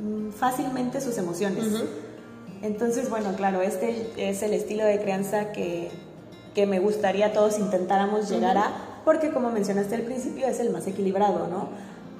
mm, 0.00 0.30
fácilmente 0.30 1.02
sus 1.02 1.18
emociones. 1.18 1.66
Entonces, 2.62 3.10
bueno, 3.10 3.34
claro, 3.36 3.60
este 3.60 4.10
es 4.16 4.42
el 4.42 4.54
estilo 4.54 4.86
de 4.86 5.02
crianza 5.02 5.52
que, 5.52 5.90
que 6.54 6.64
me 6.64 6.78
gustaría 6.78 7.34
todos 7.34 7.58
intentáramos 7.58 8.30
llegar 8.30 8.56
a, 8.56 8.72
porque 9.04 9.32
como 9.32 9.50
mencionaste 9.50 9.96
al 9.96 10.02
principio, 10.02 10.46
es 10.46 10.60
el 10.60 10.70
más 10.70 10.86
equilibrado, 10.86 11.46
¿no? 11.46 11.68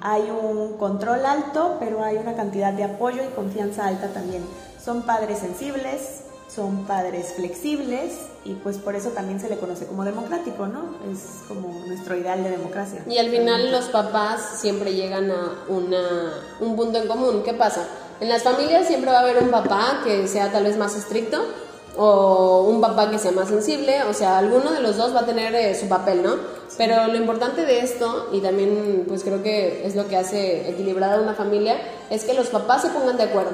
Hay 0.01 0.31
un 0.31 0.77
control 0.77 1.25
alto, 1.25 1.77
pero 1.79 2.03
hay 2.03 2.17
una 2.17 2.35
cantidad 2.35 2.73
de 2.73 2.83
apoyo 2.83 3.23
y 3.23 3.27
confianza 3.33 3.87
alta 3.87 4.07
también. 4.07 4.43
Son 4.83 5.03
padres 5.03 5.39
sensibles, 5.39 6.23
son 6.53 6.85
padres 6.85 7.33
flexibles 7.35 8.13
y 8.43 8.53
pues 8.55 8.77
por 8.77 8.95
eso 8.95 9.09
también 9.09 9.39
se 9.39 9.47
le 9.47 9.57
conoce 9.57 9.85
como 9.85 10.03
democrático, 10.03 10.67
¿no? 10.67 10.95
Es 11.11 11.47
como 11.47 11.85
nuestro 11.85 12.17
ideal 12.17 12.43
de 12.43 12.49
democracia. 12.49 13.03
Y 13.07 13.17
al 13.19 13.29
final 13.29 13.71
los 13.71 13.85
papás 13.85 14.59
siempre 14.59 14.93
llegan 14.93 15.31
a 15.31 15.65
una, 15.69 16.33
un 16.59 16.75
punto 16.75 16.97
en 16.97 17.07
común. 17.07 17.43
¿Qué 17.43 17.53
pasa? 17.53 17.87
En 18.19 18.27
las 18.27 18.43
familias 18.43 18.87
siempre 18.87 19.11
va 19.11 19.19
a 19.19 19.21
haber 19.21 19.41
un 19.41 19.49
papá 19.49 20.01
que 20.03 20.27
sea 20.27 20.51
tal 20.51 20.63
vez 20.63 20.77
más 20.77 20.95
estricto 20.95 21.41
o 21.97 22.63
un 22.63 22.79
papá 22.81 23.09
que 23.09 23.17
sea 23.17 23.31
más 23.31 23.49
sensible, 23.49 24.03
o 24.03 24.13
sea, 24.13 24.37
alguno 24.37 24.71
de 24.71 24.81
los 24.81 24.97
dos 24.97 25.13
va 25.15 25.21
a 25.21 25.25
tener 25.25 25.53
eh, 25.55 25.75
su 25.75 25.87
papel, 25.87 26.23
¿no? 26.23 26.35
Pero 26.77 27.07
lo 27.07 27.17
importante 27.17 27.65
de 27.65 27.79
esto, 27.81 28.29
y 28.31 28.39
también 28.39 29.05
pues 29.07 29.23
creo 29.23 29.43
que 29.43 29.85
es 29.85 29.95
lo 29.95 30.07
que 30.07 30.17
hace 30.17 30.69
equilibrada 30.69 31.21
una 31.21 31.33
familia, 31.33 31.75
es 32.09 32.23
que 32.23 32.33
los 32.33 32.47
papás 32.47 32.83
se 32.83 32.89
pongan 32.89 33.17
de 33.17 33.23
acuerdo. 33.23 33.51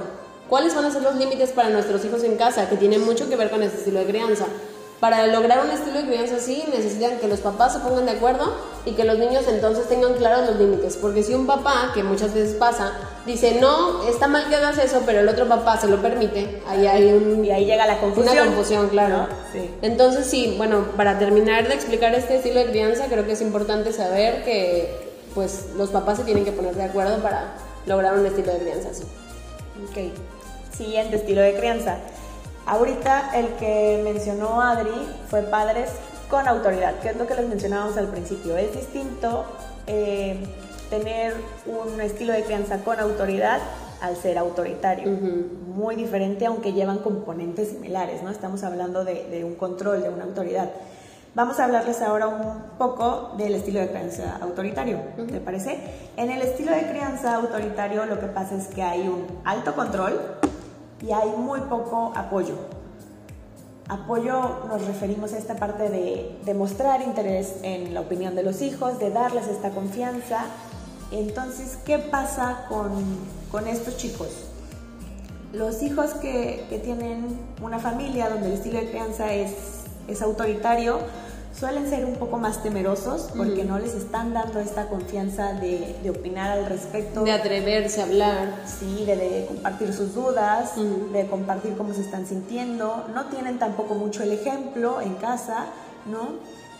¿Cuáles 0.49 0.75
van 0.75 0.85
a 0.85 0.91
ser 0.91 1.01
los 1.01 1.15
límites 1.15 1.51
para 1.51 1.69
nuestros 1.69 2.05
hijos 2.05 2.23
en 2.23 2.37
casa? 2.37 2.69
Que 2.69 2.77
tienen 2.77 3.03
mucho 3.03 3.27
que 3.27 3.35
ver 3.35 3.49
con 3.49 3.63
este 3.63 3.79
estilo 3.79 3.99
de 3.99 4.05
crianza. 4.05 4.45
Para 4.99 5.27
lograr 5.27 5.63
un 5.63 5.69
estilo 5.69 5.99
de 5.99 6.07
crianza 6.07 6.37
así, 6.37 6.63
necesitan 6.71 7.19
que 7.19 7.27
los 7.27 7.39
papás 7.39 7.73
se 7.73 7.79
pongan 7.79 8.07
de 8.07 8.13
acuerdo 8.13 8.51
y 8.83 8.93
que 8.93 9.03
los 9.03 9.19
niños 9.19 9.45
entonces 9.47 9.87
tengan 9.87 10.15
claros 10.15 10.47
los 10.49 10.59
límites. 10.59 10.97
Porque 10.97 11.21
si 11.21 11.35
un 11.35 11.45
papá, 11.45 11.91
que 11.93 12.01
muchas 12.01 12.33
veces 12.33 12.55
pasa, 12.55 12.93
dice, 13.23 13.59
no, 13.61 14.07
está 14.07 14.27
mal 14.27 14.49
que 14.49 14.55
hagas 14.55 14.79
eso, 14.79 15.03
pero 15.05 15.19
el 15.19 15.29
otro 15.29 15.47
papá 15.47 15.79
se 15.79 15.87
lo 15.87 16.01
permite, 16.01 16.63
ahí 16.67 16.87
hay 16.87 17.13
un, 17.13 17.45
Y 17.45 17.51
ahí 17.51 17.65
llega 17.65 17.85
la 17.85 17.99
confusión. 17.99 18.33
una 18.33 18.45
confusión, 18.47 18.89
claro. 18.89 19.17
¿no? 19.17 19.27
Sí. 19.53 19.69
Entonces 19.83 20.25
sí, 20.25 20.55
bueno, 20.57 20.87
para 20.97 21.19
terminar 21.19 21.67
de 21.67 21.75
explicar 21.75 22.15
este 22.15 22.37
estilo 22.37 22.59
de 22.59 22.65
crianza, 22.71 23.05
creo 23.07 23.23
que 23.23 23.33
es 23.33 23.41
importante 23.41 23.93
saber 23.93 24.43
que 24.43 25.07
pues 25.35 25.67
los 25.77 25.89
papás 25.91 26.17
se 26.17 26.23
tienen 26.23 26.43
que 26.43 26.51
poner 26.51 26.73
de 26.73 26.83
acuerdo 26.83 27.17
para 27.21 27.53
lograr 27.85 28.17
un 28.17 28.25
estilo 28.25 28.51
de 28.51 28.57
crianza 28.57 28.89
así. 28.89 29.03
Ok, 29.83 30.11
siguiente 30.75 31.17
estilo 31.17 31.41
de 31.41 31.55
crianza. 31.55 31.97
Ahorita 32.67 33.31
el 33.33 33.47
que 33.55 34.01
mencionó 34.03 34.61
Adri 34.61 34.91
fue 35.29 35.41
padres 35.43 35.89
con 36.29 36.45
autoridad, 36.49 36.99
que 36.99 37.09
es 37.09 37.15
lo 37.15 37.25
que 37.25 37.33
les 37.33 37.47
mencionábamos 37.47 37.95
al 37.95 38.07
principio. 38.07 38.57
Es 38.57 38.75
distinto 38.75 39.45
eh, 39.87 40.43
tener 40.89 41.33
un 41.65 42.01
estilo 42.01 42.33
de 42.33 42.43
crianza 42.43 42.79
con 42.79 42.99
autoridad 42.99 43.59
al 44.01 44.17
ser 44.17 44.37
autoritario. 44.37 45.09
Muy 45.09 45.95
diferente, 45.95 46.45
aunque 46.45 46.73
llevan 46.73 46.99
componentes 46.99 47.69
similares, 47.69 48.21
¿no? 48.21 48.29
Estamos 48.29 48.63
hablando 48.63 49.05
de, 49.05 49.23
de 49.29 49.45
un 49.45 49.55
control, 49.55 50.03
de 50.03 50.09
una 50.09 50.25
autoridad. 50.25 50.69
Vamos 51.35 51.61
a 51.61 51.65
hablarles 51.65 52.01
ahora 52.01 52.27
un 52.27 52.63
poco 52.77 53.33
del 53.37 53.55
estilo 53.55 53.79
de 53.79 53.89
crianza 53.89 54.39
autoritario, 54.41 54.99
¿te 55.31 55.39
parece? 55.39 55.79
En 56.17 56.31
el 56.31 56.41
estilo 56.41 56.71
de 56.73 56.89
crianza 56.89 57.35
autoritario 57.35 58.05
lo 58.07 58.19
que 58.19 58.25
pasa 58.25 58.55
es 58.55 58.67
que 58.67 58.81
hay 58.81 59.07
un 59.07 59.25
alto 59.45 59.75
control 59.75 60.19
y 61.01 61.11
hay 61.11 61.29
muy 61.31 61.61
poco 61.61 62.11
apoyo. 62.15 62.55
Apoyo 63.87 64.65
nos 64.67 64.85
referimos 64.85 65.33
a 65.33 65.37
esta 65.37 65.55
parte 65.55 65.89
de, 65.89 66.37
de 66.43 66.53
mostrar 66.53 67.01
interés 67.01 67.55
en 67.61 67.93
la 67.93 68.01
opinión 68.01 68.35
de 68.35 68.43
los 68.43 68.61
hijos, 68.61 68.99
de 68.99 69.11
darles 69.11 69.47
esta 69.47 69.71
confianza. 69.71 70.45
Entonces, 71.11 71.77
¿qué 71.85 71.97
pasa 71.99 72.65
con, 72.67 72.91
con 73.49 73.67
estos 73.67 73.95
chicos? 73.95 74.27
Los 75.53 75.81
hijos 75.81 76.11
que, 76.15 76.65
que 76.69 76.79
tienen 76.79 77.39
una 77.61 77.79
familia 77.79 78.29
donde 78.29 78.47
el 78.47 78.53
estilo 78.53 78.79
de 78.79 78.89
crianza 78.89 79.31
es, 79.33 79.53
es 80.09 80.21
autoritario 80.21 80.99
suelen 81.59 81.89
ser 81.89 82.05
un 82.05 82.15
poco 82.15 82.37
más 82.37 82.61
temerosos 82.61 83.29
porque 83.35 83.63
no 83.63 83.79
les 83.79 83.95
están 83.95 84.33
dando 84.33 84.59
esta 84.59 84.87
confianza 84.87 85.53
de, 85.53 85.95
de, 86.03 86.09
opinar 86.11 86.51
al 86.51 86.65
respecto. 86.67 87.23
De 87.23 87.31
atreverse 87.31 88.01
a 88.01 88.03
hablar. 88.03 88.63
Sí, 88.65 89.05
de, 89.05 89.45
compartir 89.47 89.93
sus 89.93 90.13
dudas, 90.13 90.73
de 90.75 91.27
compartir 91.27 91.75
cómo 91.75 91.93
se 91.93 92.01
están 92.01 92.27
sintiendo. 92.27 93.05
No 93.13 93.25
tienen 93.25 93.57
tampoco 93.57 93.95
mucho 93.95 94.21
el 94.23 94.33
ejemplo 94.33 95.01
en 95.01 95.15
casa, 95.15 95.65
¿no? 96.05 96.35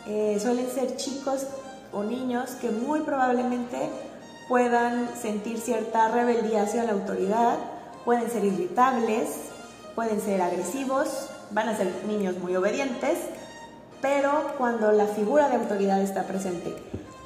Eh, 0.08 0.38
suelen 0.40 0.70
ser 0.70 0.96
chicos 0.96 1.48
o 1.92 2.04
niños 2.04 2.52
que 2.62 2.70
muy 2.70 3.02
probablemente 3.02 3.90
puedan 4.48 5.10
sentir 5.20 5.60
cierta 5.60 6.10
rebeldía 6.10 6.64
hacia 6.64 6.84
la 6.84 6.94
autoridad, 6.94 7.58
pueden 8.06 8.30
ser 8.30 8.46
irritables, 8.46 9.30
pueden 9.96 10.22
ser 10.22 10.42
agresivos, 10.42 11.30
van 11.52 11.68
a 11.68 11.76
ser 11.76 11.92
niños 12.08 12.38
muy 12.38 12.56
obedientes, 12.56 13.18
pero 14.02 14.54
cuando 14.58 14.92
la 14.92 15.06
figura 15.06 15.50
de 15.50 15.56
autoridad 15.56 16.02
está 16.02 16.24
presente. 16.24 16.74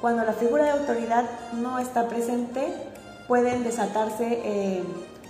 Cuando 0.00 0.24
la 0.24 0.32
figura 0.32 0.64
de 0.64 0.70
autoridad 0.70 1.24
no 1.54 1.78
está 1.78 2.08
presente, 2.08 2.74
pueden 3.28 3.62
desatarse 3.62 4.40
eh, 4.44 4.82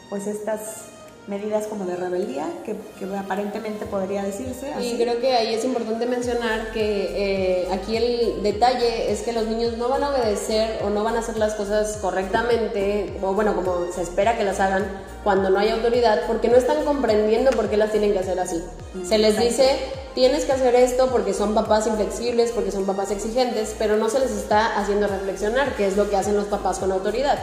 pues 0.09 0.27
estas 0.27 0.93
medidas 1.29 1.69
como 1.69 1.85
de 1.85 1.95
rebeldía, 1.95 2.47
que, 2.65 2.75
aparentemente 3.17 3.87
podría 3.87 4.25
decirse. 4.25 4.73
Y 4.81 4.95
creo 4.97 5.21
que 5.21 5.35
ahí 5.35 5.55
es 5.55 5.65
importante 5.65 6.07
mencionar 6.07 6.73
que 6.73 7.63
eh, 7.63 7.69
aquí 7.71 7.97
el 7.97 8.43
detalle 8.43 9.13
es 9.13 9.23
que 9.23 9.33
los 9.33 9.47
niños 9.47 9.77
no 9.79 9.89
van 9.89 10.03
a 10.03 10.11
obedecer 10.11 10.81
o 10.85 10.91
no 10.91 11.05
van 11.05 11.17
a 11.17 11.21
hacer 11.21 11.37
las 11.37 11.55
cosas 11.55 11.99
correctamente, 11.99 13.17
o 13.23 13.35
bueno, 13.35 13.55
como 13.55 13.93
se 13.93 14.03
espera 14.03 14.37
que 14.37 14.45
las 14.45 14.59
hagan 14.59 14.85
cuando 15.23 15.51
no 15.51 15.61
hay 15.61 15.69
autoridad, 15.69 16.23
porque 16.27 16.49
no 16.49 16.57
están 16.57 16.85
comprendiendo 16.85 17.53
por 17.53 17.69
qué 17.71 17.77
las 17.77 17.93
tienen 17.93 18.13
que 18.13 18.19
hacer 18.19 18.41
así. 18.41 18.61
Se 19.05 19.19
les 19.19 19.39
dice, 19.39 19.77
tienes 20.15 20.45
que 20.45 20.53
hacer 20.53 20.75
esto 20.75 21.09
porque 21.09 21.35
son 21.35 21.55
papás 21.55 21.87
inflexibles, 21.87 22.53
porque 22.53 22.71
son 22.71 22.85
papás 22.85 23.11
exigentes, 23.11 23.75
pero 23.79 23.97
no 23.97 24.09
se 24.09 24.21
les 24.21 24.31
está 24.31 24.79
haciendo 24.79 25.07
reflexionar, 25.07 25.75
que 25.77 25.87
es 25.87 25.97
lo 25.97 26.09
que 26.09 26.17
hacen 26.17 26.37
los 26.37 26.47
papás 26.47 26.79
con 26.79 26.93
autoridad. 26.93 27.39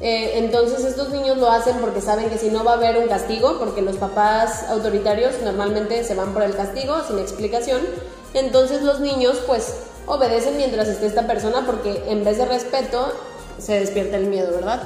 Eh, 0.00 0.38
entonces 0.38 0.84
estos 0.84 1.10
niños 1.10 1.38
lo 1.38 1.50
hacen 1.50 1.76
porque 1.78 2.00
saben 2.00 2.28
que 2.28 2.38
si 2.38 2.48
no 2.48 2.64
va 2.64 2.72
a 2.72 2.74
haber 2.74 2.98
un 2.98 3.06
castigo, 3.06 3.58
porque 3.58 3.82
los 3.82 3.96
papás 3.96 4.64
autoritarios 4.68 5.40
normalmente 5.42 6.02
se 6.02 6.14
van 6.14 6.32
por 6.32 6.42
el 6.42 6.56
castigo 6.56 6.96
sin 7.06 7.18
explicación, 7.18 7.80
entonces 8.34 8.82
los 8.82 9.00
niños 9.00 9.40
pues 9.46 9.74
obedecen 10.06 10.56
mientras 10.56 10.88
esté 10.88 11.06
esta 11.06 11.26
persona 11.26 11.64
porque 11.64 12.04
en 12.08 12.24
vez 12.24 12.38
de 12.38 12.46
respeto 12.46 13.12
se 13.58 13.78
despierta 13.80 14.16
el 14.16 14.26
miedo, 14.26 14.52
¿verdad? 14.52 14.82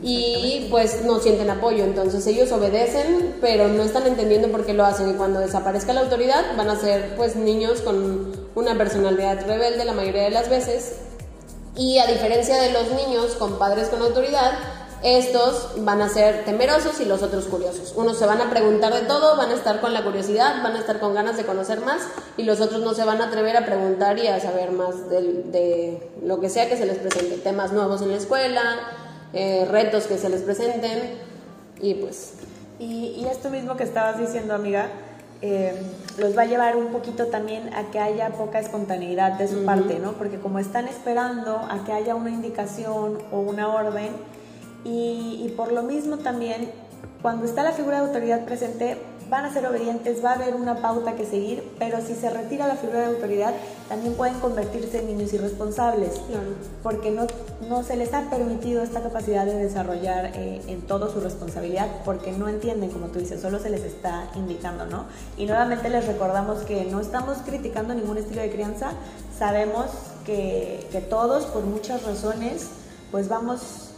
Y 0.00 0.68
pues 0.70 1.04
no 1.04 1.20
sienten 1.20 1.50
apoyo, 1.50 1.84
entonces 1.84 2.26
ellos 2.26 2.50
obedecen, 2.50 3.36
pero 3.42 3.68
no 3.68 3.82
están 3.82 4.06
entendiendo 4.06 4.48
por 4.48 4.64
qué 4.64 4.72
lo 4.72 4.86
hacen 4.86 5.10
y 5.10 5.14
cuando 5.14 5.40
desaparezca 5.40 5.92
la 5.92 6.00
autoridad 6.00 6.56
van 6.56 6.70
a 6.70 6.76
ser 6.76 7.14
pues 7.14 7.36
niños 7.36 7.82
con 7.82 8.32
una 8.54 8.76
personalidad 8.78 9.46
rebelde 9.46 9.84
la 9.84 9.92
mayoría 9.92 10.22
de 10.22 10.30
las 10.30 10.48
veces 10.48 10.94
y 11.76 11.98
a 11.98 12.06
diferencia 12.06 12.60
de 12.60 12.70
los 12.70 12.90
niños 12.92 13.32
con 13.38 13.58
padres 13.58 13.88
con 13.88 14.02
autoridad, 14.02 14.52
estos 15.02 15.72
van 15.78 16.00
a 16.00 16.08
ser 16.08 16.44
temerosos 16.44 17.00
y 17.00 17.06
los 17.06 17.22
otros 17.22 17.46
curiosos. 17.46 17.92
Unos 17.96 18.18
se 18.18 18.26
van 18.26 18.40
a 18.40 18.50
preguntar 18.50 18.92
de 18.92 19.00
todo, 19.00 19.36
van 19.36 19.50
a 19.50 19.54
estar 19.54 19.80
con 19.80 19.92
la 19.92 20.04
curiosidad, 20.04 20.62
van 20.62 20.76
a 20.76 20.78
estar 20.78 21.00
con 21.00 21.14
ganas 21.14 21.36
de 21.36 21.44
conocer 21.44 21.80
más 21.80 22.02
y 22.36 22.44
los 22.44 22.60
otros 22.60 22.82
no 22.82 22.94
se 22.94 23.04
van 23.04 23.20
a 23.20 23.26
atrever 23.26 23.56
a 23.56 23.64
preguntar 23.64 24.18
y 24.18 24.28
a 24.28 24.38
saber 24.38 24.70
más 24.70 25.08
de, 25.10 26.10
lo 26.22 26.40
que 26.40 26.50
sea 26.50 26.68
que 26.68 26.76
se 26.76 26.86
les 26.86 26.98
presente. 26.98 27.38
Temas 27.38 27.72
nuevos 27.72 28.02
en 28.02 28.10
la 28.10 28.18
escuela, 28.18 28.62
eh, 29.32 29.66
retos 29.70 30.06
que 30.06 30.18
se 30.18 30.28
les 30.28 30.42
presenten 30.42 31.18
y 31.80 31.94
pues... 31.94 32.34
Y, 32.78 33.14
y 33.16 33.26
esto 33.30 33.48
mismo 33.48 33.76
que 33.76 33.84
estabas 33.84 34.18
diciendo, 34.18 34.54
amiga, 34.54 34.88
eh, 35.40 35.74
los 36.18 36.36
va 36.36 36.42
a 36.42 36.46
llevar 36.46 36.76
un 36.76 36.92
poquito 36.92 37.26
también 37.26 37.72
a 37.74 37.90
que 37.90 37.98
haya 37.98 38.30
poca 38.30 38.58
espontaneidad 38.58 39.32
de 39.38 39.46
su 39.46 39.64
parte, 39.64 39.98
¿no? 39.98 40.12
Porque 40.12 40.38
como 40.38 40.58
están 40.58 40.88
esperando 40.88 41.56
a 41.56 41.84
que 41.84 41.92
haya 41.92 42.14
una 42.14 42.30
indicación 42.30 43.18
o 43.30 43.40
una 43.40 43.68
orden, 43.68 44.12
y, 44.84 45.44
y 45.44 45.54
por 45.56 45.72
lo 45.72 45.82
mismo 45.82 46.18
también, 46.18 46.70
cuando 47.22 47.44
está 47.44 47.62
la 47.62 47.72
figura 47.72 48.00
de 48.00 48.06
autoridad 48.06 48.44
presente, 48.44 48.98
van 49.32 49.46
a 49.46 49.50
ser 49.50 49.66
obedientes, 49.66 50.22
va 50.22 50.32
a 50.32 50.34
haber 50.34 50.54
una 50.54 50.82
pauta 50.82 51.16
que 51.16 51.24
seguir, 51.24 51.66
pero 51.78 52.02
si 52.02 52.14
se 52.14 52.28
retira 52.28 52.68
la 52.68 52.76
figura 52.76 52.98
de 52.98 53.06
autoridad, 53.06 53.54
también 53.88 54.12
pueden 54.12 54.38
convertirse 54.40 54.98
en 54.98 55.06
niños 55.06 55.32
irresponsables, 55.32 56.20
porque 56.82 57.10
no, 57.10 57.26
no 57.66 57.82
se 57.82 57.96
les 57.96 58.12
ha 58.12 58.28
permitido 58.28 58.82
esta 58.82 59.02
capacidad 59.02 59.46
de 59.46 59.54
desarrollar 59.54 60.32
eh, 60.34 60.60
en 60.66 60.82
todo 60.82 61.10
su 61.10 61.20
responsabilidad, 61.20 61.88
porque 62.04 62.30
no 62.32 62.46
entienden, 62.46 62.90
como 62.90 63.06
tú 63.06 63.20
dices, 63.20 63.40
solo 63.40 63.58
se 63.58 63.70
les 63.70 63.84
está 63.84 64.28
indicando, 64.34 64.84
¿no? 64.84 65.06
Y 65.38 65.46
nuevamente 65.46 65.88
les 65.88 66.06
recordamos 66.06 66.58
que 66.64 66.84
no 66.84 67.00
estamos 67.00 67.38
criticando 67.38 67.94
ningún 67.94 68.18
estilo 68.18 68.42
de 68.42 68.50
crianza, 68.50 68.90
sabemos 69.38 69.86
que, 70.26 70.86
que 70.92 71.00
todos, 71.00 71.46
por 71.46 71.62
muchas 71.62 72.02
razones, 72.02 72.66
pues 73.10 73.30
vamos 73.30 73.91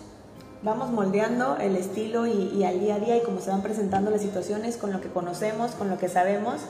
vamos 0.64 0.90
moldeando 0.90 1.58
el 1.60 1.76
estilo 1.76 2.26
y, 2.26 2.64
al 2.64 2.80
día 2.80 2.96
a 2.96 2.98
día 2.98 3.16
y 3.18 3.22
cómo 3.22 3.40
se 3.40 3.50
van 3.50 3.62
presentando 3.62 4.10
las 4.10 4.22
situaciones 4.22 4.78
con 4.78 4.92
lo 4.92 5.00
que 5.00 5.08
conocemos, 5.08 5.72
con 5.72 5.90
lo 5.90 5.98
que 5.98 6.08
sabemos. 6.08 6.62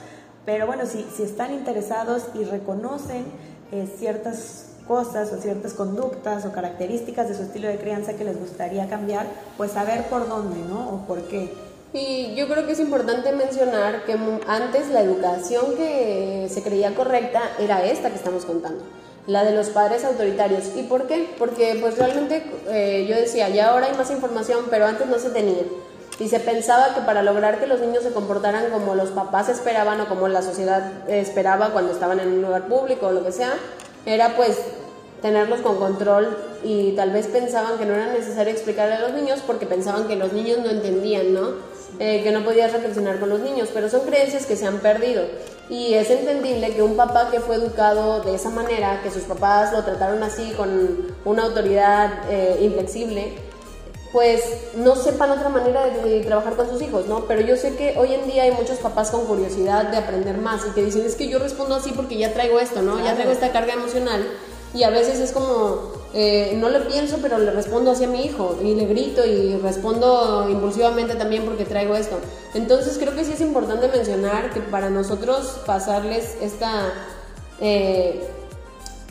Pero 0.45 0.67
bueno, 0.67 0.85
si, 0.85 1.07
si 1.17 1.23
están 1.23 1.53
interesados 1.55 2.25
y 2.35 2.45
reconocen 2.45 3.25
eh, 3.73 3.89
ciertas 3.99 4.73
cosas 4.87 5.33
o 5.33 5.41
ciertas 5.41 5.73
conductas 5.73 6.45
o 6.45 6.53
características 6.53 7.29
de 7.29 7.37
su 7.37 7.45
estilo 7.45 7.69
de 7.69 7.79
crianza 7.79 8.15
que 8.15 8.25
les 8.25 8.39
gustaría 8.39 8.89
cambiar, 8.89 9.27
pues 9.57 9.71
saber 9.71 10.05
por 10.09 10.29
dónde, 10.29 10.61
¿no? 10.69 10.91
O 10.91 11.07
por 11.07 11.23
qué. 11.23 11.55
Y 11.95 12.35
yo 12.35 12.49
creo 12.49 12.67
que 12.67 12.73
es 12.73 12.81
importante 12.81 13.33
mencionar 13.33 14.05
que 14.05 14.19
antes 14.49 14.91
la 14.91 15.01
educación 15.01 15.77
que 15.77 16.49
se 16.51 16.63
creía 16.63 16.95
correcta 16.95 17.41
era 17.61 17.85
esta 17.85 18.11
que 18.11 18.17
estamos 18.17 18.45
contando 18.45 18.85
la 19.27 19.45
de 19.45 19.53
los 19.53 19.69
padres 19.69 20.05
autoritarios. 20.05 20.77
¿Y 20.77 20.83
por 20.83 21.07
qué? 21.07 21.35
Porque 21.39 21.79
pues 21.81 21.99
realmente 21.99 22.45
eh, 22.69 23.07
yo 23.09 23.17
decía, 23.17 23.49
ya 23.49 23.71
ahora 23.71 23.87
hay 23.87 23.97
más 23.97 24.11
información, 24.11 24.67
pero 24.71 24.87
antes 24.87 25.07
no 25.07 25.19
se 25.19 25.31
tenía. 25.31 25.63
Y 26.19 26.29
se 26.29 26.39
pensaba 26.39 26.95
que 26.95 27.01
para 27.01 27.23
lograr 27.23 27.59
que 27.59 27.67
los 27.67 27.81
niños 27.81 28.05
se 28.05 28.13
comportaran 28.13 28.71
como 28.71 28.95
los 28.95 29.11
papás 29.11 29.49
esperaban 29.49 30.01
o 30.01 30.07
como 30.07 30.29
la 30.29 30.43
sociedad 30.43 31.09
esperaba 31.09 31.71
cuando 31.71 31.93
estaban 31.93 32.21
en 32.21 32.29
un 32.29 32.43
lugar 32.43 32.69
público 32.69 33.09
o 33.09 33.13
lo 33.13 33.25
que 33.25 33.33
sea, 33.33 33.55
era 34.07 34.37
pues 34.37 34.59
tenerlos 35.23 35.61
con 35.61 35.79
control 35.79 36.37
y 36.63 36.93
tal 36.93 37.11
vez 37.11 37.27
pensaban 37.27 37.79
que 37.79 37.87
no 37.87 37.95
era 37.95 38.13
necesario 38.13 38.53
explicarle 38.53 38.95
a 38.95 39.01
los 39.01 39.15
niños 39.15 39.41
porque 39.45 39.67
pensaban 39.67 40.07
que 40.07 40.17
los 40.17 40.33
niños 40.33 40.59
no 40.59 40.71
entendían, 40.71 41.35
¿no? 41.35 41.49
Eh, 41.99 42.23
que 42.23 42.31
no 42.31 42.45
podías 42.45 42.73
reflexionar 42.73 43.19
con 43.19 43.31
los 43.31 43.41
niños, 43.41 43.71
pero 43.73 43.89
son 43.89 44.03
creencias 44.03 44.47
que 44.47 44.57
se 44.57 44.67
han 44.67 44.79
perdido. 44.79 45.23
Y 45.71 45.95
es 45.95 46.11
entendible 46.11 46.75
que 46.75 46.83
un 46.83 46.97
papá 46.97 47.31
que 47.31 47.41
fue 47.41 47.57
educado 47.57 48.21
de 48.21 48.35
esa 48.35 48.51
manera, 48.51 49.01
que 49.03 49.11
sus 49.11 49.23
papás 49.23 49.73
lo 49.73 49.83
trataron 49.83 50.23
así, 50.23 50.53
con 50.53 51.15
una 51.25 51.45
autoridad 51.45 52.31
eh, 52.31 52.59
inflexible, 52.61 53.33
pues 54.13 54.45
no 54.77 54.95
sepan 54.95 55.31
otra 55.33 55.49
manera 55.49 55.87
de, 55.87 56.21
trabajar 56.21 56.55
con 56.55 56.69
sus 56.69 56.81
hijos, 56.83 57.07
¿no? 57.07 57.25
Pero 57.25 57.41
yo 57.41 57.57
sé 57.57 57.75
que 57.75 57.95
hoy 57.99 58.15
en 58.15 58.31
día 58.31 58.45
hay 58.45 58.53
muchos 58.53 58.79
papás 58.79 59.11
con 59.11 59.27
curiosidad 59.27 59.91
de 59.91 59.97
aprender 59.97 60.39
más 60.39 60.65
y 60.69 60.71
que 60.71 60.85
dicen, 60.85 61.05
es 61.05 61.17
que 61.17 61.29
yo 61.29 61.41
respondo 61.41 61.75
así 61.75 61.91
porque 61.91 62.17
ya 62.17 62.33
traigo 62.33 62.61
esto, 62.61 62.81
¿no? 62.81 63.03
Ya 63.05 63.15
traigo 63.15 63.33
esta 63.33 63.51
carga 63.51 63.73
emocional. 63.73 64.25
Y 64.75 64.83
a 64.83 64.91
veces 64.91 65.21
es 65.21 65.31
como, 65.31 65.93
eh, 66.15 66.57
no 66.57 66.69
lo 66.69 66.87
pienso, 66.89 67.19
pero 67.23 67.39
le 67.39 67.53
respondo 67.53 67.93
hacia 67.93 68.09
mi 68.09 68.25
hijo 68.25 68.59
y 68.61 68.75
le 68.75 68.87
grito 68.87 69.25
y 69.25 69.57
respondo 69.59 70.49
impulsivamente 70.51 71.15
también 71.15 71.45
porque 71.45 71.65
traigo 71.65 71.95
esto. 71.95 72.17
Entonces 72.55 72.99
creo 72.99 73.15
que 73.15 73.25
sí 73.25 73.33
es 73.33 73.41
importante 73.41 73.87
mencionar 73.89 74.53
que 74.53 74.61
para 74.61 74.91
nosotros 74.91 75.61
pasarles 75.65 76.37
esta 76.41 76.93
eh, 77.61 78.29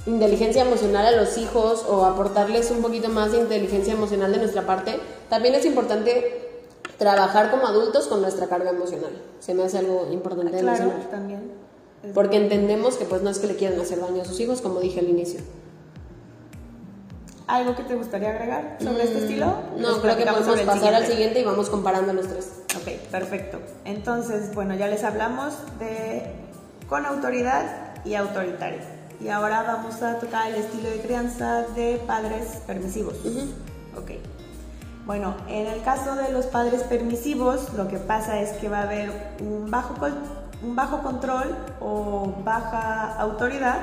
inteligencia 0.06 0.64
emocional 0.64 1.06
a 1.06 1.12
los 1.12 1.38
hijos 1.38 1.86
o 1.88 2.04
aportarles 2.04 2.70
un 2.70 2.82
poquito 2.82 3.08
más 3.08 3.32
de 3.32 3.40
inteligencia 3.40 3.94
emocional 3.94 4.34
de 4.34 4.40
nuestra 4.40 4.66
parte, 4.66 5.00
también 5.30 5.56
es 5.56 5.66
importante 5.66 6.44
trabajar 6.98 7.52
como 7.52 7.68
adultos 7.68 8.08
con 8.08 8.22
nuestra 8.22 8.48
carga 8.48 8.72
emocional. 8.72 9.12
Se 9.40 9.54
me 9.54 9.64
hace 9.64 9.78
algo 9.78 10.08
importante 10.12 10.62
mencionar. 10.62 11.10
También. 11.10 11.63
Porque 12.14 12.38
entendemos 12.38 12.96
que 12.96 13.06
pues 13.06 13.22
no 13.22 13.30
es 13.30 13.40
que 13.40 13.48
le 13.48 13.56
quieran 13.56 13.80
hacer 13.80 14.00
daño 14.00 14.22
a 14.22 14.26
sus 14.26 14.40
hijos, 14.40 14.62
como 14.62 14.80
dije 14.80 15.00
al 15.00 15.08
inicio. 15.08 15.40
¿Algo 17.48 17.76
que 17.76 17.84
te 17.84 17.96
gustaría 17.96 18.30
agregar 18.30 18.78
sobre 18.82 19.04
este 19.04 19.20
mm, 19.20 19.24
estilo? 19.24 19.46
No, 19.78 20.02
creo 20.02 20.18
que 20.18 20.26
podemos 20.26 20.62
pasar 20.62 20.94
al 20.94 21.06
siguiente 21.06 21.40
y 21.40 21.44
vamos 21.44 21.70
comparando 21.70 22.14
los 22.14 22.28
tres. 22.28 22.50
Ok, 22.76 23.10
perfecto. 23.12 23.60
Entonces, 23.86 24.54
bueno, 24.54 24.76
ya 24.76 24.88
les 24.88 25.04
hablamos 25.04 25.54
de 25.80 26.24
con 26.88 27.06
autoridad 27.06 27.96
y 28.06 28.16
autoritario. 28.16 28.80
Y 29.22 29.30
ahora 29.30 29.64
vamos 29.64 30.02
a 30.02 30.20
tocar 30.20 30.52
el 30.52 30.56
estilo 30.56 30.90
de 30.90 31.00
crianza 31.00 31.64
de 31.76 32.02
padres 32.06 32.62
permisivos. 32.68 33.16
Ok. 33.98 34.12
Bueno, 35.06 35.36
en 35.48 35.68
el 35.68 35.82
caso 35.84 36.16
de 36.16 36.32
los 36.32 36.46
padres 36.46 36.84
permisivos, 36.84 37.74
lo 37.74 37.88
que 37.88 37.98
pasa 37.98 38.40
es 38.40 38.52
que 38.54 38.70
va 38.70 38.80
a 38.80 38.84
haber 38.84 39.12
un 39.42 39.70
bajo, 39.70 39.96
bajo 40.64 41.02
control 41.02 41.56
o 41.82 42.34
baja 42.44 43.16
autoridad 43.20 43.78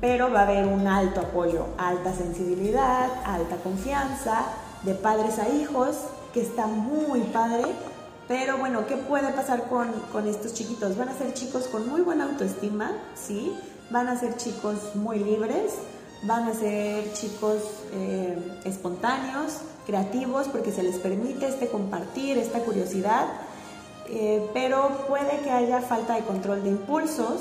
pero 0.00 0.32
va 0.32 0.40
a 0.40 0.42
haber 0.44 0.66
un 0.66 0.86
alto 0.86 1.20
apoyo, 1.20 1.66
alta 1.76 2.14
sensibilidad, 2.14 3.08
alta 3.24 3.56
confianza 3.56 4.44
de 4.82 4.94
padres 4.94 5.38
a 5.38 5.48
hijos, 5.48 5.96
que 6.32 6.40
está 6.40 6.66
muy 6.66 7.20
padre 7.20 7.64
Pero 8.28 8.58
bueno, 8.58 8.86
¿qué 8.86 8.96
puede 8.96 9.32
pasar 9.32 9.64
con, 9.64 9.90
con 10.12 10.28
estos 10.28 10.54
chiquitos? 10.54 10.96
Van 10.96 11.08
a 11.08 11.14
ser 11.14 11.34
chicos 11.34 11.66
con 11.66 11.88
muy 11.88 12.00
buena 12.00 12.26
autoestima, 12.26 12.92
¿sí? 13.16 13.52
Van 13.90 14.06
a 14.06 14.16
ser 14.16 14.36
chicos 14.36 14.94
muy 14.94 15.18
libres, 15.18 15.72
van 16.22 16.44
a 16.44 16.54
ser 16.54 17.12
chicos 17.12 17.58
eh, 17.92 18.60
espontáneos, 18.64 19.58
creativos, 19.84 20.46
porque 20.46 20.70
se 20.70 20.84
les 20.84 21.00
permite 21.00 21.48
este 21.48 21.68
compartir, 21.68 22.38
esta 22.38 22.60
curiosidad, 22.60 23.26
eh, 24.12 24.42
pero 24.52 25.04
puede 25.06 25.38
que 25.44 25.50
haya 25.50 25.80
falta 25.80 26.14
de 26.14 26.22
control 26.22 26.64
de 26.64 26.70
impulsos. 26.70 27.40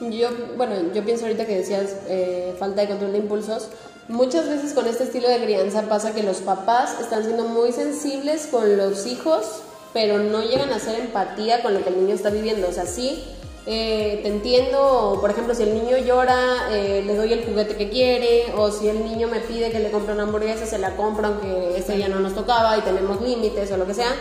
Yo, 0.00 0.28
bueno, 0.56 0.74
yo 0.92 1.04
pienso 1.04 1.24
ahorita 1.24 1.46
que 1.46 1.56
decías 1.56 1.96
eh, 2.08 2.54
falta 2.58 2.82
de 2.82 2.88
control 2.88 3.12
de 3.12 3.18
impulsos. 3.18 3.68
Muchas 4.06 4.48
veces 4.48 4.72
con 4.72 4.86
este 4.86 5.04
estilo 5.04 5.28
de 5.28 5.42
crianza 5.42 5.82
pasa 5.82 6.14
que 6.14 6.22
los 6.22 6.38
papás 6.38 7.00
están 7.00 7.24
siendo 7.24 7.44
muy 7.44 7.72
sensibles 7.72 8.46
con 8.46 8.76
los 8.76 9.06
hijos, 9.06 9.62
pero 9.92 10.18
no 10.18 10.42
llegan 10.42 10.70
a 10.70 10.76
hacer 10.76 11.00
empatía 11.00 11.62
con 11.62 11.74
lo 11.74 11.82
que 11.82 11.88
el 11.88 12.00
niño 12.00 12.14
está 12.14 12.30
viviendo. 12.30 12.68
O 12.68 12.72
sea, 12.72 12.86
sí, 12.86 13.24
eh, 13.66 14.20
te 14.22 14.28
entiendo, 14.28 15.18
por 15.20 15.30
ejemplo, 15.30 15.54
si 15.54 15.62
el 15.62 15.74
niño 15.74 15.96
llora, 15.98 16.68
le 16.70 17.16
doy 17.16 17.32
el 17.32 17.44
juguete 17.44 17.76
que 17.76 17.88
quiere, 17.88 18.52
o 18.56 18.70
si 18.70 18.88
el 18.88 19.04
niño 19.04 19.26
me 19.26 19.40
pide 19.40 19.72
que 19.72 19.80
le 19.80 19.90
compre 19.90 20.12
una 20.12 20.24
hamburguesa, 20.24 20.66
se 20.66 20.78
la 20.78 20.94
compra 20.96 21.28
aunque 21.28 21.78
ese 21.78 21.98
ya 21.98 22.08
no 22.08 22.20
nos 22.20 22.34
tocaba 22.34 22.76
y 22.76 22.82
tenemos 22.82 23.20
límites 23.22 23.72
o 23.72 23.76
lo 23.76 23.86
que 23.86 23.94
sea, 23.94 24.12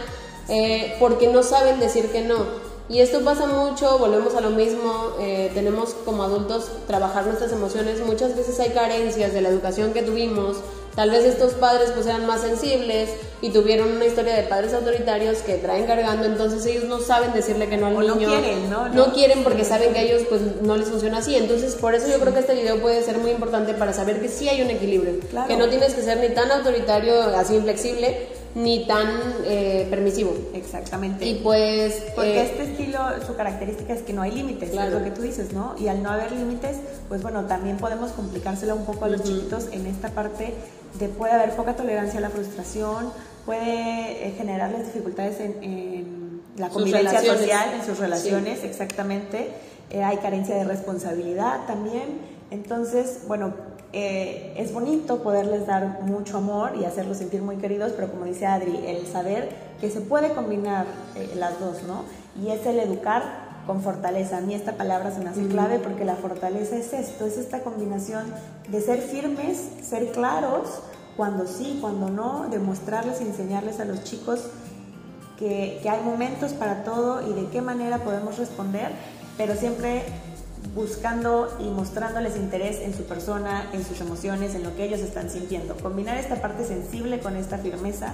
eh, 0.49 0.95
porque 0.99 1.27
no 1.27 1.43
saben 1.43 1.79
decir 1.79 2.11
que 2.11 2.21
no. 2.21 2.63
Y 2.89 2.99
esto 2.99 3.21
pasa 3.23 3.47
mucho, 3.47 3.97
volvemos 3.97 4.35
a 4.35 4.41
lo 4.41 4.49
mismo, 4.49 5.13
tenemos 5.53 5.95
como 6.03 6.23
adultos 6.23 6.69
trabajar 6.85 7.25
nuestras 7.25 7.53
emociones, 7.53 8.05
muchas 8.05 8.35
veces 8.35 8.59
hay 8.59 8.71
carencias 8.71 9.33
de 9.33 9.41
la 9.41 9.47
educación 9.47 9.93
que 9.93 10.01
tuvimos, 10.01 10.57
Tal 10.95 11.09
vez 11.09 11.25
estos 11.25 11.53
padres 11.53 11.91
pues 11.91 12.05
eran 12.05 12.27
más 12.27 12.41
sensibles 12.41 13.09
y 13.41 13.49
tuvieron 13.49 13.91
una 13.93 14.05
historia 14.05 14.35
de 14.35 14.43
padres 14.43 14.73
autoritarios 14.73 15.39
que 15.39 15.55
traen 15.55 15.87
cargando, 15.87 16.25
entonces 16.25 16.63
ellos 16.67 16.83
no 16.83 16.99
saben 16.99 17.33
decirle 17.33 17.67
que 17.67 17.77
no 17.77 17.87
al 17.87 17.95
niño. 17.97 18.29
No 18.29 18.41
quieren, 18.41 18.69
¿no? 18.69 18.89
No, 18.89 19.11
quieren 19.11 19.43
porque 19.43 19.65
saben 19.65 19.91
que 19.91 19.99
a 19.99 20.01
ellos 20.03 20.21
pues 20.29 20.41
no 20.61 20.77
les 20.77 20.87
funciona 20.87 21.17
así. 21.17 21.35
Entonces 21.35 21.75
por 21.75 21.95
eso 21.95 22.07
yo 22.07 22.19
creo 22.19 22.33
que 22.33 22.41
este 22.41 22.53
video 22.53 22.79
puede 22.79 23.01
ser 23.01 23.17
muy 23.17 23.31
importante 23.31 23.73
para 23.73 23.91
saber 23.91 24.21
que 24.21 24.29
sí 24.29 24.47
hay 24.47 24.61
un 24.61 24.69
equilibrio. 24.69 25.15
Que 25.47 25.57
no 25.57 25.67
tienes 25.67 25.95
que 25.95 26.03
ser 26.03 26.19
ni 26.19 26.29
tan 26.29 26.51
autoritario, 26.51 27.21
así 27.35 27.55
inflexible, 27.55 28.27
ni 28.55 28.85
tan 28.85 29.07
eh, 29.45 29.87
permisivo. 29.89 30.35
Exactamente. 30.53 31.25
Y 31.25 31.35
pues... 31.35 32.03
Porque 32.15 32.39
eh, 32.39 32.43
este 32.43 32.63
estilo, 32.63 32.99
su 33.25 33.35
característica 33.35 33.93
es 33.93 34.01
que 34.03 34.13
no 34.13 34.21
hay 34.21 34.31
límites, 34.31 34.69
claro. 34.69 34.89
es 34.89 34.93
lo 34.93 35.03
que 35.03 35.11
tú 35.11 35.21
dices, 35.21 35.53
¿no? 35.53 35.75
Y 35.79 35.87
al 35.87 36.03
no 36.03 36.11
haber 36.11 36.31
límites, 36.31 36.77
pues 37.09 37.23
bueno, 37.23 37.45
también 37.45 37.77
podemos 37.77 38.11
complicársela 38.11 38.75
un 38.75 38.85
poco 38.85 39.05
a 39.05 39.09
los 39.09 39.23
chiquitos 39.23 39.67
en 39.71 39.87
esta 39.87 40.09
parte 40.09 40.53
de 40.99 41.09
puede 41.09 41.33
haber 41.33 41.55
poca 41.55 41.75
tolerancia 41.75 42.19
a 42.19 42.21
la 42.21 42.29
frustración, 42.29 43.11
puede 43.45 44.27
eh, 44.27 44.33
generarles 44.37 44.85
dificultades 44.85 45.39
en, 45.39 46.41
la 46.57 46.69
convivencia 46.69 47.19
social, 47.23 47.73
en 47.73 47.83
sus 47.83 47.97
relaciones, 47.97 48.63
exactamente. 48.63 49.49
Eh, 49.89 50.03
hay 50.03 50.17
carencia 50.17 50.55
de 50.55 50.65
responsabilidad 50.65 51.65
también. 51.65 52.19
Entonces, 52.51 53.21
bueno, 53.27 53.55
eh, 53.93 54.55
es 54.57 54.73
bonito 54.73 55.21
poderles 55.21 55.67
dar 55.67 56.01
mucho 56.01 56.37
amor 56.37 56.71
y 56.79 56.85
hacerlos 56.85 57.17
sentir 57.17 57.43
muy 57.43 57.57
queridos, 57.57 57.93
pero 57.95 58.09
como 58.09 58.25
dice 58.25 58.47
Adri, 58.47 58.75
el 58.87 59.05
saber 59.05 59.49
que 59.79 59.91
se 59.91 60.01
puede 60.01 60.33
combinar 60.33 60.87
las 61.35 61.59
dos, 61.59 61.83
¿no? 61.83 62.03
Y 62.41 62.49
es 62.49 62.65
el 62.65 62.79
educar 62.79 63.53
con 63.67 63.81
fortaleza. 63.81 64.37
A 64.37 64.41
mí 64.41 64.55
esta 64.55 64.73
palabra 64.73 65.11
se 65.11 65.19
me 65.19 65.29
hace 65.29 65.47
clave 65.47 65.79
porque 65.79 66.05
la 66.05 66.15
fortaleza 66.15 66.75
es 66.75 66.93
esto, 66.93 67.25
es 67.25 67.37
esta 67.37 67.61
combinación 67.61 68.25
de 68.67 68.81
ser 68.81 68.99
firmes, 68.99 69.57
ser 69.81 70.11
claros, 70.11 70.79
cuando 71.15 71.45
sí, 71.45 71.77
cuando 71.79 72.09
no, 72.09 72.47
demostrarles 72.49 73.21
y 73.21 73.25
enseñarles 73.25 73.79
a 73.79 73.85
los 73.85 74.03
chicos 74.03 74.47
que, 75.37 75.79
que 75.83 75.89
hay 75.89 76.01
momentos 76.03 76.53
para 76.53 76.83
todo 76.83 77.29
y 77.29 77.33
de 77.33 77.47
qué 77.49 77.61
manera 77.61 77.99
podemos 77.99 78.37
responder, 78.37 78.91
pero 79.37 79.55
siempre 79.55 80.03
buscando 80.75 81.55
y 81.59 81.65
mostrándoles 81.65 82.35
interés 82.35 82.79
en 82.79 82.93
su 82.95 83.03
persona, 83.03 83.69
en 83.73 83.85
sus 83.85 84.01
emociones, 84.01 84.55
en 84.55 84.63
lo 84.63 84.75
que 84.75 84.85
ellos 84.85 84.99
están 84.99 85.29
sintiendo. 85.29 85.75
Combinar 85.75 86.17
esta 86.17 86.41
parte 86.41 86.65
sensible 86.65 87.19
con 87.19 87.35
esta 87.35 87.57
firmeza 87.57 88.13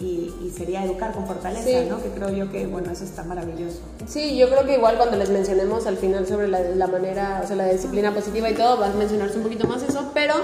y, 0.00 0.52
sería 0.56 0.84
educar 0.84 1.12
con 1.12 1.26
fortaleza, 1.26 1.84
¿no? 1.88 2.02
Que 2.02 2.10
creo 2.10 2.30
yo 2.30 2.50
que, 2.50 2.66
bueno, 2.66 2.90
eso 2.90 3.04
está 3.04 3.22
maravilloso. 3.24 3.80
Sí, 4.06 4.36
yo 4.36 4.48
creo 4.48 4.64
que 4.64 4.74
igual 4.74 4.96
cuando 4.96 5.16
les 5.16 5.30
mencionemos 5.30 5.86
al 5.86 5.96
final 5.96 6.26
sobre 6.26 6.48
la, 6.48 6.60
la 6.60 6.86
manera, 6.86 7.40
o 7.42 7.46
sea, 7.46 7.56
la 7.56 7.66
disciplina 7.66 8.14
positiva 8.14 8.48
y 8.48 8.54
todo, 8.54 8.76
vas 8.78 8.94
a 8.94 8.94
mencionarse 8.94 9.36
un 9.36 9.44
poquito 9.44 9.66
más 9.66 9.82
eso, 9.82 10.10
pero 10.14 10.34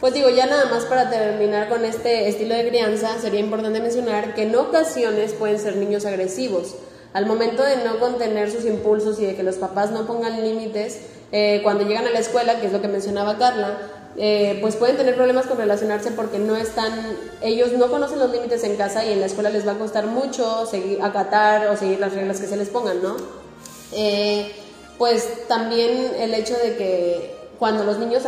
pues 0.00 0.12
digo, 0.12 0.28
ya 0.28 0.46
nada 0.46 0.66
más 0.66 0.84
para 0.84 1.08
terminar 1.10 1.68
con 1.68 1.84
este 1.84 2.28
estilo 2.28 2.54
de 2.54 2.68
crianza, 2.68 3.18
sería 3.20 3.40
importante 3.40 3.80
mencionar 3.80 4.34
que 4.34 4.42
en 4.42 4.54
ocasiones 4.54 5.32
pueden 5.32 5.58
ser 5.58 5.76
niños 5.76 6.04
agresivos. 6.04 6.74
Al 7.14 7.26
momento 7.26 7.62
de 7.62 7.76
no 7.76 8.00
contener 8.00 8.50
sus 8.50 8.64
impulsos 8.64 9.20
y 9.20 9.24
de 9.24 9.36
que 9.36 9.44
los 9.44 9.54
papás 9.54 9.92
no 9.92 10.04
pongan 10.04 10.42
límites, 10.42 10.98
eh, 11.30 11.60
cuando 11.62 11.84
llegan 11.84 12.08
a 12.08 12.10
la 12.10 12.18
escuela, 12.18 12.60
que 12.60 12.66
es 12.66 12.72
lo 12.72 12.82
que 12.82 12.88
mencionaba 12.88 13.38
Carla, 13.38 13.78
eh, 14.16 14.58
pues 14.60 14.74
pueden 14.74 14.96
tener 14.96 15.14
problemas 15.14 15.46
con 15.46 15.56
relacionarse 15.56 16.10
porque 16.10 16.40
no 16.40 16.56
están, 16.56 16.92
ellos 17.40 17.70
no 17.72 17.88
conocen 17.88 18.18
los 18.18 18.32
límites 18.32 18.64
en 18.64 18.76
casa 18.76 19.04
y 19.04 19.12
en 19.12 19.20
la 19.20 19.26
escuela 19.26 19.50
les 19.50 19.64
va 19.64 19.72
a 19.72 19.78
costar 19.78 20.06
mucho 20.06 20.66
seguir, 20.66 21.00
acatar 21.02 21.68
o 21.68 21.76
seguir 21.76 22.00
las 22.00 22.14
reglas 22.14 22.40
que 22.40 22.48
se 22.48 22.56
les 22.56 22.68
pongan, 22.68 23.00
¿no? 23.00 23.16
Eh, 23.92 24.50
pues 24.98 25.46
también 25.46 26.14
el 26.18 26.34
hecho 26.34 26.56
de 26.56 26.76
que 26.76 27.36
cuando 27.60 27.84
los 27.84 27.98
niños 27.98 28.24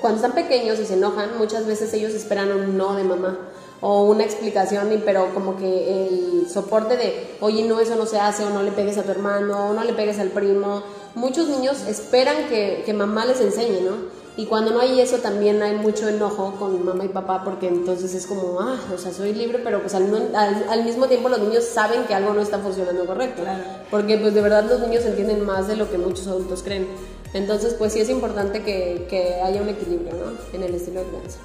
cuando 0.00 0.16
están 0.16 0.32
pequeños 0.32 0.78
y 0.78 0.86
se 0.86 0.94
enojan, 0.94 1.36
muchas 1.38 1.66
veces 1.66 1.92
ellos 1.92 2.14
esperan 2.14 2.52
un 2.52 2.76
no 2.78 2.94
de 2.94 3.02
mamá 3.02 3.47
o 3.80 4.04
una 4.04 4.24
explicación, 4.24 4.88
pero 5.04 5.32
como 5.34 5.56
que 5.56 6.06
el 6.06 6.48
soporte 6.50 6.96
de, 6.96 7.36
oye, 7.40 7.64
no, 7.64 7.80
eso 7.80 7.94
no 7.96 8.06
se 8.06 8.18
hace, 8.18 8.44
o 8.44 8.50
no 8.50 8.62
le 8.62 8.72
pegues 8.72 8.98
a 8.98 9.02
tu 9.02 9.10
hermano, 9.10 9.70
o 9.70 9.72
no 9.72 9.84
le 9.84 9.92
pegues 9.92 10.18
al 10.18 10.28
primo. 10.28 10.82
Muchos 11.14 11.48
niños 11.48 11.86
esperan 11.86 12.48
que, 12.48 12.82
que 12.84 12.92
mamá 12.92 13.24
les 13.24 13.40
enseñe, 13.40 13.80
¿no? 13.82 14.18
Y 14.36 14.46
cuando 14.46 14.70
no 14.70 14.78
hay 14.78 15.00
eso 15.00 15.16
también 15.16 15.60
hay 15.62 15.74
mucho 15.74 16.08
enojo 16.08 16.54
con 16.60 16.84
mamá 16.84 17.04
y 17.04 17.08
papá 17.08 17.42
porque 17.42 17.66
entonces 17.66 18.14
es 18.14 18.24
como, 18.24 18.60
ah, 18.60 18.78
o 18.94 18.96
sea, 18.96 19.12
soy 19.12 19.34
libre, 19.34 19.58
pero 19.64 19.80
pues 19.80 19.96
al, 19.96 20.32
al, 20.32 20.84
mismo 20.84 21.08
tiempo 21.08 21.28
los 21.28 21.40
niños 21.40 21.64
saben 21.64 22.04
que 22.04 22.14
algo 22.14 22.32
no 22.32 22.40
está 22.40 22.60
funcionando 22.60 23.04
correcto. 23.04 23.42
Porque 23.90 24.16
pues 24.16 24.34
de 24.34 24.40
verdad 24.40 24.64
los 24.70 24.78
niños 24.78 25.04
entienden 25.04 25.44
más 25.44 25.66
de 25.66 25.74
lo 25.74 25.90
que 25.90 25.98
muchos 25.98 26.28
adultos 26.28 26.62
creen. 26.62 26.86
Entonces 27.34 27.74
pues 27.74 27.92
sí 27.92 28.00
es 28.00 28.10
importante 28.10 28.62
que, 28.62 29.08
que 29.10 29.40
haya 29.42 29.60
un 29.60 29.70
equilibrio 29.70 30.12
¿no? 30.12 30.56
en 30.56 30.62
el 30.62 30.72
estilo 30.72 31.00
de 31.00 31.06
crianza. 31.06 31.40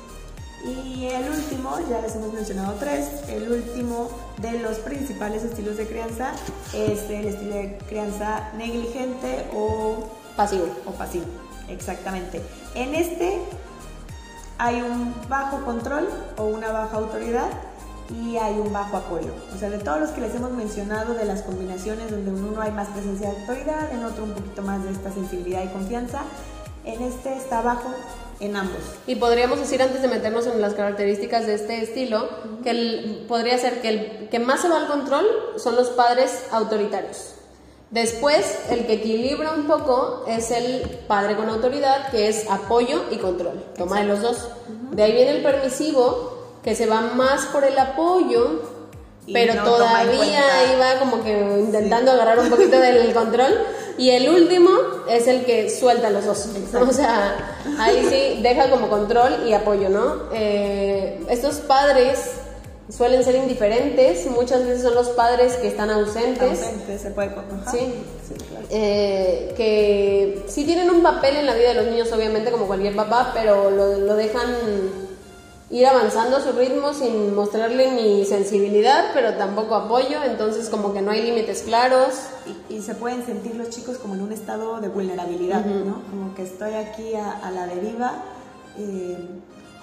Y 0.63 1.07
el 1.07 1.29
último, 1.29 1.77
ya 1.89 1.99
les 1.99 2.15
hemos 2.15 2.31
mencionado 2.31 2.75
tres, 2.79 3.09
el 3.27 3.51
último 3.51 4.09
de 4.41 4.59
los 4.59 4.77
principales 4.77 5.43
estilos 5.43 5.75
de 5.75 5.87
crianza 5.87 6.31
es 6.73 7.01
el 7.09 7.25
estilo 7.25 7.55
de 7.55 7.77
crianza 7.89 8.49
negligente 8.57 9.45
o 9.53 10.07
pasivo. 10.37 10.67
O 10.85 10.91
pasivo. 10.91 11.25
Exactamente. 11.67 12.41
En 12.75 12.95
este 12.95 13.41
hay 14.57 14.81
un 14.81 15.13
bajo 15.27 15.65
control 15.65 16.07
o 16.37 16.45
una 16.45 16.71
baja 16.71 16.95
autoridad 16.97 17.49
y 18.09 18.37
hay 18.37 18.57
un 18.57 18.71
bajo 18.71 18.97
apoyo. 18.97 19.33
O 19.53 19.57
sea, 19.57 19.69
de 19.69 19.79
todos 19.79 19.99
los 19.99 20.11
que 20.11 20.21
les 20.21 20.33
hemos 20.35 20.51
mencionado, 20.51 21.13
de 21.13 21.25
las 21.25 21.41
combinaciones 21.41 22.09
donde 22.09 22.31
en 22.31 22.43
uno 22.43 22.61
hay 22.61 22.71
más 22.71 22.87
presencia 22.89 23.29
de 23.31 23.39
autoridad, 23.41 23.91
en 23.91 24.03
otro 24.05 24.23
un 24.23 24.31
poquito 24.31 24.61
más 24.61 24.83
de 24.83 24.91
esta 24.91 25.11
sensibilidad 25.11 25.63
y 25.63 25.67
confianza, 25.67 26.21
en 26.85 27.01
este 27.01 27.35
está 27.35 27.61
bajo 27.61 27.89
en 28.43 28.55
ambos. 28.55 28.81
Y 29.07 29.15
podríamos 29.15 29.59
decir 29.59 29.81
antes 29.81 30.01
de 30.01 30.07
meternos 30.07 30.47
en 30.47 30.59
las 30.61 30.73
características 30.73 31.47
de 31.47 31.55
este 31.55 31.81
estilo, 31.81 32.29
que 32.63 33.25
podría 33.27 33.57
ser 33.57 33.81
que 33.81 33.89
el 33.89 34.29
que 34.29 34.39
más 34.39 34.61
se 34.61 34.69
va 34.69 34.77
al 34.77 34.87
control 34.87 35.25
son 35.57 35.75
los 35.75 35.89
padres 35.89 36.43
autoritarios. 36.51 37.35
Después, 37.91 38.59
el 38.71 38.87
que 38.87 38.93
equilibra 38.93 39.51
un 39.51 39.65
poco 39.65 40.25
es 40.27 40.49
el 40.49 40.81
padre 41.07 41.35
con 41.35 41.47
autoridad, 41.47 42.09
que 42.09 42.27
es 42.27 42.49
apoyo 42.49 43.03
y 43.11 43.17
control. 43.17 43.63
Toma 43.77 43.99
de 43.99 44.07
los 44.07 44.21
dos. 44.21 44.47
De 44.91 45.03
ahí 45.03 45.11
viene 45.11 45.37
el 45.37 45.43
permisivo, 45.43 46.57
que 46.63 46.75
se 46.75 46.87
va 46.87 47.01
más 47.01 47.45
por 47.45 47.63
el 47.63 47.77
apoyo, 47.77 48.61
pero 49.31 49.63
todavía 49.63 50.73
iba 50.73 50.99
como 50.99 51.23
que 51.23 51.39
intentando 51.59 52.11
agarrar 52.11 52.39
un 52.39 52.49
poquito 52.49 52.79
del 52.79 53.13
control. 53.13 53.53
Y 53.97 54.09
el 54.09 54.29
último 54.29 54.69
es 55.09 55.27
el 55.27 55.45
que 55.45 55.69
suelta 55.69 56.09
los 56.09 56.25
dos. 56.25 56.47
O 56.87 56.91
sea, 56.91 57.57
ahí 57.79 58.05
sí 58.09 58.41
deja 58.41 58.69
como 58.69 58.89
control 58.89 59.47
y 59.47 59.53
apoyo, 59.53 59.89
¿no? 59.89 60.23
Eh, 60.33 61.23
estos 61.29 61.57
padres 61.57 62.19
suelen 62.89 63.23
ser 63.23 63.35
indiferentes, 63.35 64.25
muchas 64.27 64.65
veces 64.65 64.83
son 64.83 64.95
los 64.95 65.09
padres 65.09 65.53
que 65.55 65.67
están 65.67 65.89
ausentes. 65.89 66.61
Ausentes, 66.61 67.01
se 67.01 67.11
puede 67.11 67.29
Sí, 67.71 67.77
sí 68.27 68.33
claro. 68.49 68.65
eh, 68.69 69.53
que 69.55 70.43
sí 70.47 70.65
tienen 70.65 70.89
un 70.89 71.01
papel 71.01 71.37
en 71.37 71.45
la 71.45 71.53
vida 71.53 71.69
de 71.69 71.75
los 71.75 71.85
niños, 71.85 72.11
obviamente, 72.11 72.51
como 72.51 72.65
cualquier 72.67 72.95
papá, 72.95 73.31
pero 73.33 73.69
lo, 73.69 73.99
lo 73.99 74.15
dejan 74.15 74.55
ir 75.73 75.87
avanzando 75.87 76.37
a 76.37 76.39
su 76.39 76.51
ritmo 76.51 76.93
sin 76.93 77.33
mostrarle 77.33 77.91
ni 77.91 78.25
sensibilidad, 78.25 79.05
pero 79.15 79.33
tampoco 79.33 79.73
apoyo, 79.73 80.23
entonces 80.23 80.69
como 80.69 80.93
que 80.93 81.01
no 81.01 81.09
hay 81.09 81.23
límites 81.23 81.63
claros. 81.63 82.27
Y, 82.69 82.81
se 82.81 82.93
pueden 82.93 83.25
sentir 83.25 83.55
los 83.55 83.69
chicos 83.69 83.97
como 83.97 84.13
en 84.13 84.21
un 84.21 84.31
estado 84.31 84.79
de 84.81 84.89
vulnerabilidad, 84.89 85.65
¿no? 85.65 86.03
Como 86.11 86.35
que 86.35 86.43
estoy 86.43 86.75
aquí 86.75 87.15
a, 87.15 87.49
la 87.49 87.65
deriva. 87.65 88.23
Eh, 88.77 89.17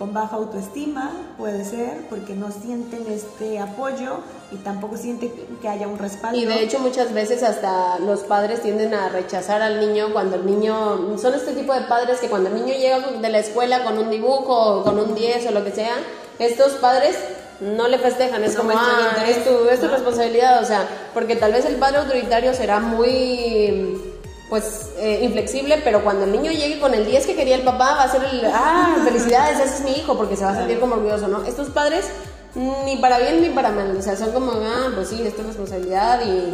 con 0.01 0.15
baja 0.15 0.37
autoestima, 0.37 1.13
puede 1.37 1.63
ser, 1.63 2.07
porque 2.09 2.33
no 2.33 2.51
sienten 2.51 3.05
este 3.07 3.59
apoyo 3.59 4.21
y 4.51 4.57
tampoco 4.57 4.97
sienten 4.97 5.31
que 5.61 5.69
haya 5.69 5.89
un 5.89 5.99
respaldo. 5.99 6.39
Y 6.39 6.47
de 6.47 6.63
hecho 6.63 6.79
muchas 6.79 7.13
veces 7.13 7.43
hasta 7.43 7.99
los 7.99 8.21
padres 8.21 8.63
tienden 8.63 8.95
a 8.95 9.11
rechazar 9.11 9.61
al 9.61 9.79
niño 9.79 10.15
cuando 10.15 10.37
el 10.37 10.47
niño, 10.47 11.19
son 11.19 11.35
este 11.35 11.53
tipo 11.53 11.75
de 11.75 11.83
padres 11.83 12.19
que 12.19 12.29
cuando 12.29 12.49
el 12.49 12.55
niño 12.55 12.73
llega 12.79 12.99
de 13.11 13.29
la 13.29 13.41
escuela 13.41 13.85
con 13.85 13.99
un 13.99 14.09
dibujo 14.09 14.79
o 14.79 14.85
con 14.85 14.99
un 14.99 15.15
10 15.15 15.49
o 15.49 15.51
lo 15.51 15.65
que 15.65 15.73
sea, 15.73 15.97
estos 16.39 16.73
padres 16.77 17.19
no 17.61 17.87
le 17.87 17.99
festejan, 17.99 18.43
es 18.43 18.57
como, 18.57 18.73
muestran 18.73 19.17
ah, 19.19 19.29
es 19.29 19.45
tu, 19.45 19.69
es 19.69 19.81
tu 19.81 19.87
¿no? 19.87 19.93
responsabilidad, 19.93 20.63
o 20.63 20.65
sea, 20.65 20.89
porque 21.13 21.37
tal 21.37 21.53
vez 21.53 21.67
el 21.67 21.77
padre 21.77 21.99
autoritario 21.99 22.55
será 22.55 22.81
muy 22.81 24.10
pues 24.51 24.91
eh, 24.99 25.21
inflexible, 25.23 25.81
pero 25.85 26.03
cuando 26.03 26.25
el 26.25 26.33
niño 26.33 26.51
llegue 26.51 26.81
con 26.81 26.93
el 26.93 27.07
10 27.07 27.25
que 27.27 27.37
quería 27.37 27.55
el 27.55 27.63
papá, 27.63 27.95
va 27.95 28.03
a 28.03 28.11
ser 28.11 28.23
el, 28.25 28.43
ah, 28.53 28.97
felicidades, 29.05 29.61
ese 29.61 29.75
es 29.77 29.81
mi 29.83 29.93
hijo, 29.93 30.17
porque 30.17 30.37
se 30.37 30.45
va 30.45 30.51
a 30.51 30.57
sentir 30.57 30.81
como 30.81 30.95
orgulloso, 30.97 31.29
¿no? 31.29 31.45
Estos 31.45 31.71
padres, 31.71 32.07
ni 32.85 32.97
para 32.97 33.19
bien 33.21 33.41
ni 33.43 33.51
para 33.51 33.71
mal, 33.71 33.97
o 33.97 34.03
sea, 34.03 34.17
son 34.17 34.33
como, 34.33 34.51
ah, 34.53 34.89
pues 34.95 35.09
sí, 35.09 35.23
es 35.25 35.37
tu 35.37 35.43
responsabilidad 35.45 36.21
y 36.27 36.53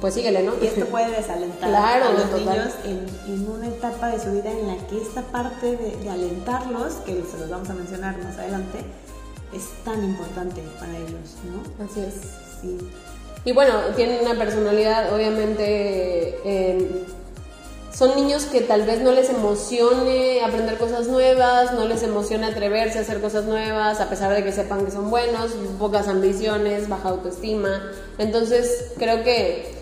pues 0.00 0.14
síguele, 0.14 0.44
¿no? 0.44 0.52
Y 0.62 0.66
esto 0.68 0.86
puede 0.86 1.10
desalentar 1.10 1.68
Claro, 1.68 2.04
a 2.06 2.12
los 2.12 2.30
total. 2.30 2.38
niños 2.56 2.72
en, 2.84 3.06
en 3.34 3.50
una 3.50 3.66
etapa 3.66 4.08
de 4.10 4.20
su 4.20 4.30
vida 4.30 4.50
en 4.52 4.68
la 4.68 4.76
que 4.86 5.02
esta 5.02 5.22
parte 5.22 5.76
de, 5.76 5.96
de 5.96 6.08
alentarlos, 6.10 6.94
que 7.04 7.20
se 7.28 7.38
los 7.40 7.50
vamos 7.50 7.68
a 7.68 7.74
mencionar 7.74 8.16
más 8.18 8.38
adelante, 8.38 8.78
es 9.52 9.64
tan 9.84 10.04
importante 10.04 10.62
para 10.78 10.96
ellos, 10.96 11.34
¿no? 11.50 11.84
Así 11.84 11.98
es. 12.00 12.14
Sí. 12.60 12.78
Y 13.44 13.52
bueno, 13.52 13.74
tienen 13.96 14.20
una 14.24 14.38
personalidad, 14.38 15.12
obviamente, 15.14 16.38
eh, 16.44 17.04
son 17.94 18.16
niños 18.16 18.46
que 18.46 18.60
tal 18.60 18.82
vez 18.82 19.00
no 19.00 19.12
les 19.12 19.30
emocione 19.30 20.42
aprender 20.42 20.76
cosas 20.78 21.06
nuevas, 21.06 21.72
no 21.74 21.84
les 21.84 22.02
emociona 22.02 22.48
atreverse 22.48 22.98
a 22.98 23.02
hacer 23.02 23.20
cosas 23.20 23.44
nuevas, 23.44 24.00
a 24.00 24.10
pesar 24.10 24.34
de 24.34 24.42
que 24.42 24.50
sepan 24.50 24.84
que 24.84 24.90
son 24.90 25.10
buenos, 25.10 25.52
pocas 25.78 26.08
ambiciones, 26.08 26.88
baja 26.88 27.10
autoestima. 27.10 27.82
Entonces, 28.18 28.92
creo 28.98 29.22
que 29.22 29.72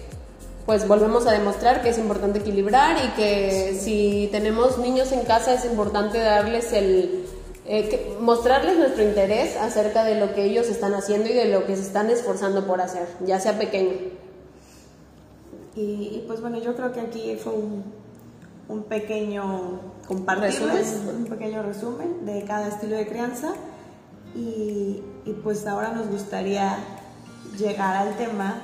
pues 0.66 0.86
volvemos 0.86 1.26
a 1.26 1.32
demostrar 1.32 1.82
que 1.82 1.88
es 1.88 1.98
importante 1.98 2.40
equilibrar 2.40 2.96
y 3.02 3.08
que 3.16 3.78
si 3.80 4.28
tenemos 4.30 4.78
niños 4.78 5.10
en 5.10 5.24
casa 5.24 5.54
es 5.54 5.64
importante 5.64 6.18
darles 6.18 6.72
el 6.72 7.24
eh, 7.66 8.14
mostrarles 8.20 8.76
nuestro 8.76 9.02
interés 9.04 9.56
acerca 9.56 10.04
de 10.04 10.20
lo 10.20 10.34
que 10.34 10.44
ellos 10.44 10.68
están 10.68 10.94
haciendo 10.94 11.30
y 11.30 11.32
de 11.32 11.46
lo 11.46 11.64
que 11.64 11.76
se 11.76 11.82
están 11.82 12.10
esforzando 12.10 12.66
por 12.66 12.80
hacer, 12.80 13.06
ya 13.24 13.40
sea 13.40 13.58
pequeño. 13.58 13.92
Y, 15.74 15.80
y, 15.80 16.24
pues 16.26 16.42
bueno, 16.42 16.60
yo 16.60 16.74
creo 16.74 16.92
que 16.92 17.00
aquí 17.00 17.36
fue 17.36 17.54
un, 17.54 18.01
un 18.68 18.84
pequeño 18.84 19.80
compartirles, 20.06 20.60
Resumen. 20.60 21.16
un 21.16 21.24
pequeño 21.26 21.62
resumen 21.62 22.26
de 22.26 22.44
cada 22.44 22.68
estilo 22.68 22.96
de 22.96 23.06
crianza. 23.06 23.52
Y, 24.34 25.02
y 25.26 25.32
pues 25.42 25.66
ahora 25.66 25.92
nos 25.92 26.08
gustaría 26.08 26.78
llegar 27.58 27.96
al 27.96 28.16
tema 28.16 28.62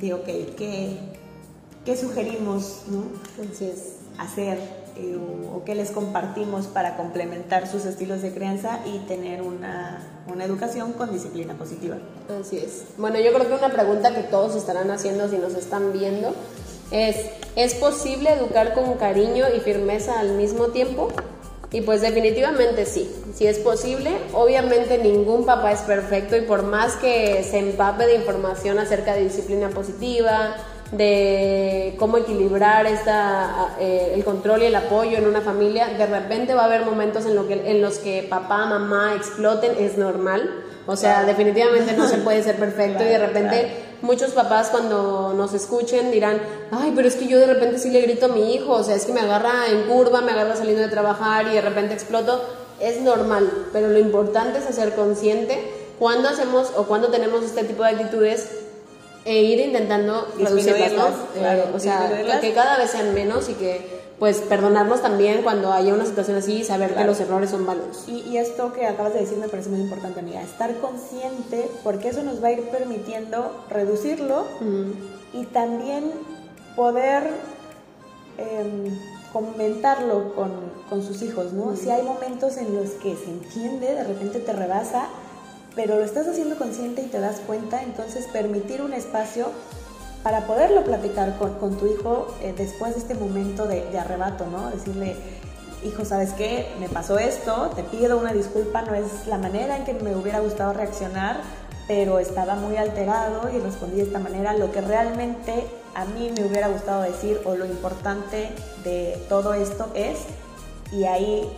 de, 0.00 0.14
ok, 0.14 0.24
¿qué, 0.56 0.98
qué 1.84 1.96
sugerimos 1.96 2.82
¿no? 2.88 3.04
Así 3.52 3.66
es. 3.66 3.96
hacer 4.18 4.58
eh, 4.96 5.16
o, 5.16 5.58
o 5.58 5.64
qué 5.64 5.74
les 5.74 5.90
compartimos 5.92 6.66
para 6.66 6.96
complementar 6.96 7.68
sus 7.68 7.84
estilos 7.84 8.22
de 8.22 8.32
crianza 8.32 8.80
y 8.84 8.98
tener 9.06 9.42
una, 9.42 10.00
una 10.32 10.44
educación 10.44 10.92
con 10.94 11.12
disciplina 11.12 11.54
positiva? 11.54 11.98
Así 12.40 12.58
es. 12.58 12.84
Bueno, 12.98 13.20
yo 13.20 13.32
creo 13.32 13.46
que 13.46 13.54
una 13.54 13.72
pregunta 13.72 14.14
que 14.14 14.22
todos 14.22 14.56
estarán 14.56 14.90
haciendo 14.90 15.28
si 15.28 15.36
nos 15.38 15.54
están 15.54 15.92
viendo 15.92 16.34
es, 16.90 17.16
¿es 17.56 17.74
posible 17.74 18.32
educar 18.32 18.74
con 18.74 18.94
cariño 18.94 19.46
y 19.54 19.60
firmeza 19.60 20.20
al 20.20 20.32
mismo 20.32 20.68
tiempo? 20.68 21.12
Y 21.72 21.80
pues 21.80 22.00
definitivamente 22.00 22.86
sí, 22.86 23.10
sí 23.34 23.46
es 23.46 23.58
posible. 23.58 24.10
Obviamente 24.32 24.98
ningún 24.98 25.44
papá 25.44 25.72
es 25.72 25.80
perfecto 25.80 26.36
y 26.36 26.42
por 26.42 26.62
más 26.62 26.94
que 26.94 27.42
se 27.42 27.58
empape 27.58 28.06
de 28.06 28.14
información 28.14 28.78
acerca 28.78 29.14
de 29.14 29.24
disciplina 29.24 29.70
positiva, 29.70 30.56
de 30.92 31.94
cómo 31.98 32.18
equilibrar 32.18 32.86
esta, 32.86 33.74
eh, 33.80 34.12
el 34.14 34.24
control 34.24 34.62
y 34.62 34.66
el 34.66 34.74
apoyo 34.74 35.18
en 35.18 35.26
una 35.26 35.40
familia, 35.40 35.88
de 35.88 36.06
repente 36.06 36.54
va 36.54 36.62
a 36.62 36.64
haber 36.66 36.84
momentos 36.84 37.26
en, 37.26 37.34
lo 37.34 37.48
que, 37.48 37.70
en 37.70 37.82
los 37.82 37.98
que 37.98 38.26
papá, 38.28 38.66
mamá 38.66 39.14
exploten, 39.14 39.72
es 39.78 39.98
normal. 39.98 40.62
O 40.86 40.94
sea, 40.94 41.24
definitivamente 41.24 41.94
no 41.94 42.06
se 42.06 42.18
puede 42.18 42.42
ser 42.44 42.56
perfecto 42.56 43.02
y 43.02 43.08
de 43.08 43.18
repente 43.26 43.70
muchos 44.02 44.30
papás 44.30 44.68
cuando 44.68 45.34
nos 45.34 45.52
escuchen 45.52 46.12
dirán, 46.12 46.40
ay, 46.70 46.92
pero 46.94 47.08
es 47.08 47.16
que 47.16 47.26
yo 47.26 47.38
de 47.38 47.46
repente 47.46 47.78
sí 47.78 47.90
le 47.90 48.02
grito 48.02 48.26
a 48.26 48.28
mi 48.28 48.54
hijo, 48.54 48.72
o 48.72 48.84
sea, 48.84 48.94
es 48.94 49.04
que 49.04 49.12
me 49.12 49.20
agarra 49.20 49.68
en 49.68 49.88
curva, 49.88 50.20
me 50.20 50.32
agarra 50.32 50.54
saliendo 50.54 50.82
de 50.82 50.88
trabajar 50.88 51.48
y 51.48 51.54
de 51.54 51.60
repente 51.60 51.94
exploto. 51.94 52.44
Es 52.78 53.00
normal, 53.00 53.50
pero 53.72 53.88
lo 53.88 53.98
importante 53.98 54.58
es 54.58 54.74
ser 54.74 54.94
consciente 54.94 55.58
cuando 55.98 56.28
hacemos 56.28 56.72
o 56.76 56.84
cuando 56.84 57.08
tenemos 57.08 57.42
este 57.42 57.64
tipo 57.64 57.82
de 57.82 57.88
actitudes 57.88 58.65
e 59.26 59.42
ir 59.42 59.58
intentando 59.60 60.26
reducirlas, 60.38 60.92
¿no? 60.92 61.08
Claro, 61.38 61.62
Eh, 61.64 61.72
o 61.74 61.78
sea, 61.80 62.40
que 62.40 62.52
cada 62.54 62.78
vez 62.78 62.90
sean 62.92 63.12
menos 63.12 63.48
y 63.48 63.54
que 63.54 64.06
pues 64.18 64.38
perdonarnos 64.38 65.02
también 65.02 65.42
cuando 65.42 65.72
haya 65.72 65.92
una 65.92 66.06
situación 66.06 66.38
así 66.38 66.60
y 66.60 66.64
saber 66.64 66.94
que 66.94 67.04
los 67.04 67.20
errores 67.20 67.50
son 67.50 67.66
válidos. 67.66 68.04
Y, 68.06 68.20
y 68.20 68.38
esto 68.38 68.72
que 68.72 68.86
acabas 68.86 69.12
de 69.12 69.20
decir 69.20 69.36
me 69.36 69.48
parece 69.48 69.68
muy 69.68 69.80
importante, 69.80 70.20
amiga, 70.20 70.40
estar 70.40 70.74
consciente 70.78 71.68
porque 71.84 72.08
eso 72.08 72.22
nos 72.22 72.42
va 72.42 72.48
a 72.48 72.52
ir 72.52 72.62
permitiendo 72.70 73.50
reducirlo 73.68 74.46
y 75.34 75.44
también 75.46 76.12
poder 76.76 77.24
em, 78.38 78.98
comentarlo 79.32 80.34
con, 80.34 80.50
con 80.88 81.02
sus 81.02 81.20
hijos, 81.22 81.52
¿no? 81.52 81.76
Si 81.76 81.90
hay 81.90 82.02
momentos 82.02 82.56
en 82.56 82.74
los 82.74 82.90
que 82.92 83.16
se 83.16 83.30
entiende, 83.30 83.94
de 83.94 84.04
repente 84.04 84.38
te 84.38 84.52
rebasa, 84.52 85.08
pero 85.76 85.96
lo 85.96 86.04
estás 86.04 86.26
haciendo 86.26 86.56
consciente 86.56 87.02
y 87.02 87.06
te 87.06 87.20
das 87.20 87.40
cuenta, 87.46 87.82
entonces 87.82 88.26
permitir 88.32 88.82
un 88.82 88.94
espacio 88.94 89.50
para 90.22 90.46
poderlo 90.46 90.82
platicar 90.82 91.36
con, 91.38 91.54
con 91.58 91.76
tu 91.76 91.86
hijo 91.86 92.34
eh, 92.42 92.52
después 92.56 92.94
de 92.94 93.00
este 93.00 93.14
momento 93.14 93.66
de, 93.66 93.84
de 93.92 93.98
arrebato, 93.98 94.46
¿no? 94.46 94.70
Decirle, 94.70 95.14
hijo, 95.84 96.04
¿sabes 96.04 96.32
qué? 96.32 96.66
Me 96.80 96.88
pasó 96.88 97.18
esto, 97.18 97.70
te 97.76 97.84
pido 97.84 98.18
una 98.18 98.32
disculpa, 98.32 98.82
no 98.82 98.94
es 98.94 99.26
la 99.28 99.38
manera 99.38 99.76
en 99.76 99.84
que 99.84 99.94
me 99.94 100.16
hubiera 100.16 100.40
gustado 100.40 100.72
reaccionar, 100.72 101.40
pero 101.86 102.18
estaba 102.18 102.56
muy 102.56 102.76
alterado 102.76 103.48
y 103.54 103.58
respondí 103.58 103.98
de 103.98 104.02
esta 104.04 104.18
manera. 104.18 104.54
Lo 104.54 104.72
que 104.72 104.80
realmente 104.80 105.66
a 105.94 106.04
mí 106.06 106.32
me 106.36 106.44
hubiera 106.44 106.68
gustado 106.68 107.02
decir 107.02 107.40
o 107.44 107.54
lo 107.54 107.66
importante 107.66 108.50
de 108.82 109.16
todo 109.28 109.54
esto 109.54 109.88
es, 109.94 110.18
y 110.90 111.04
ahí 111.04 111.48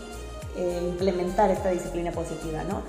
eh, 0.57 0.81
implementar 0.83 1.51
esta 1.51 1.71
disciplina 1.71 2.11
positiva, 2.11 2.65
¿no? 2.65 2.83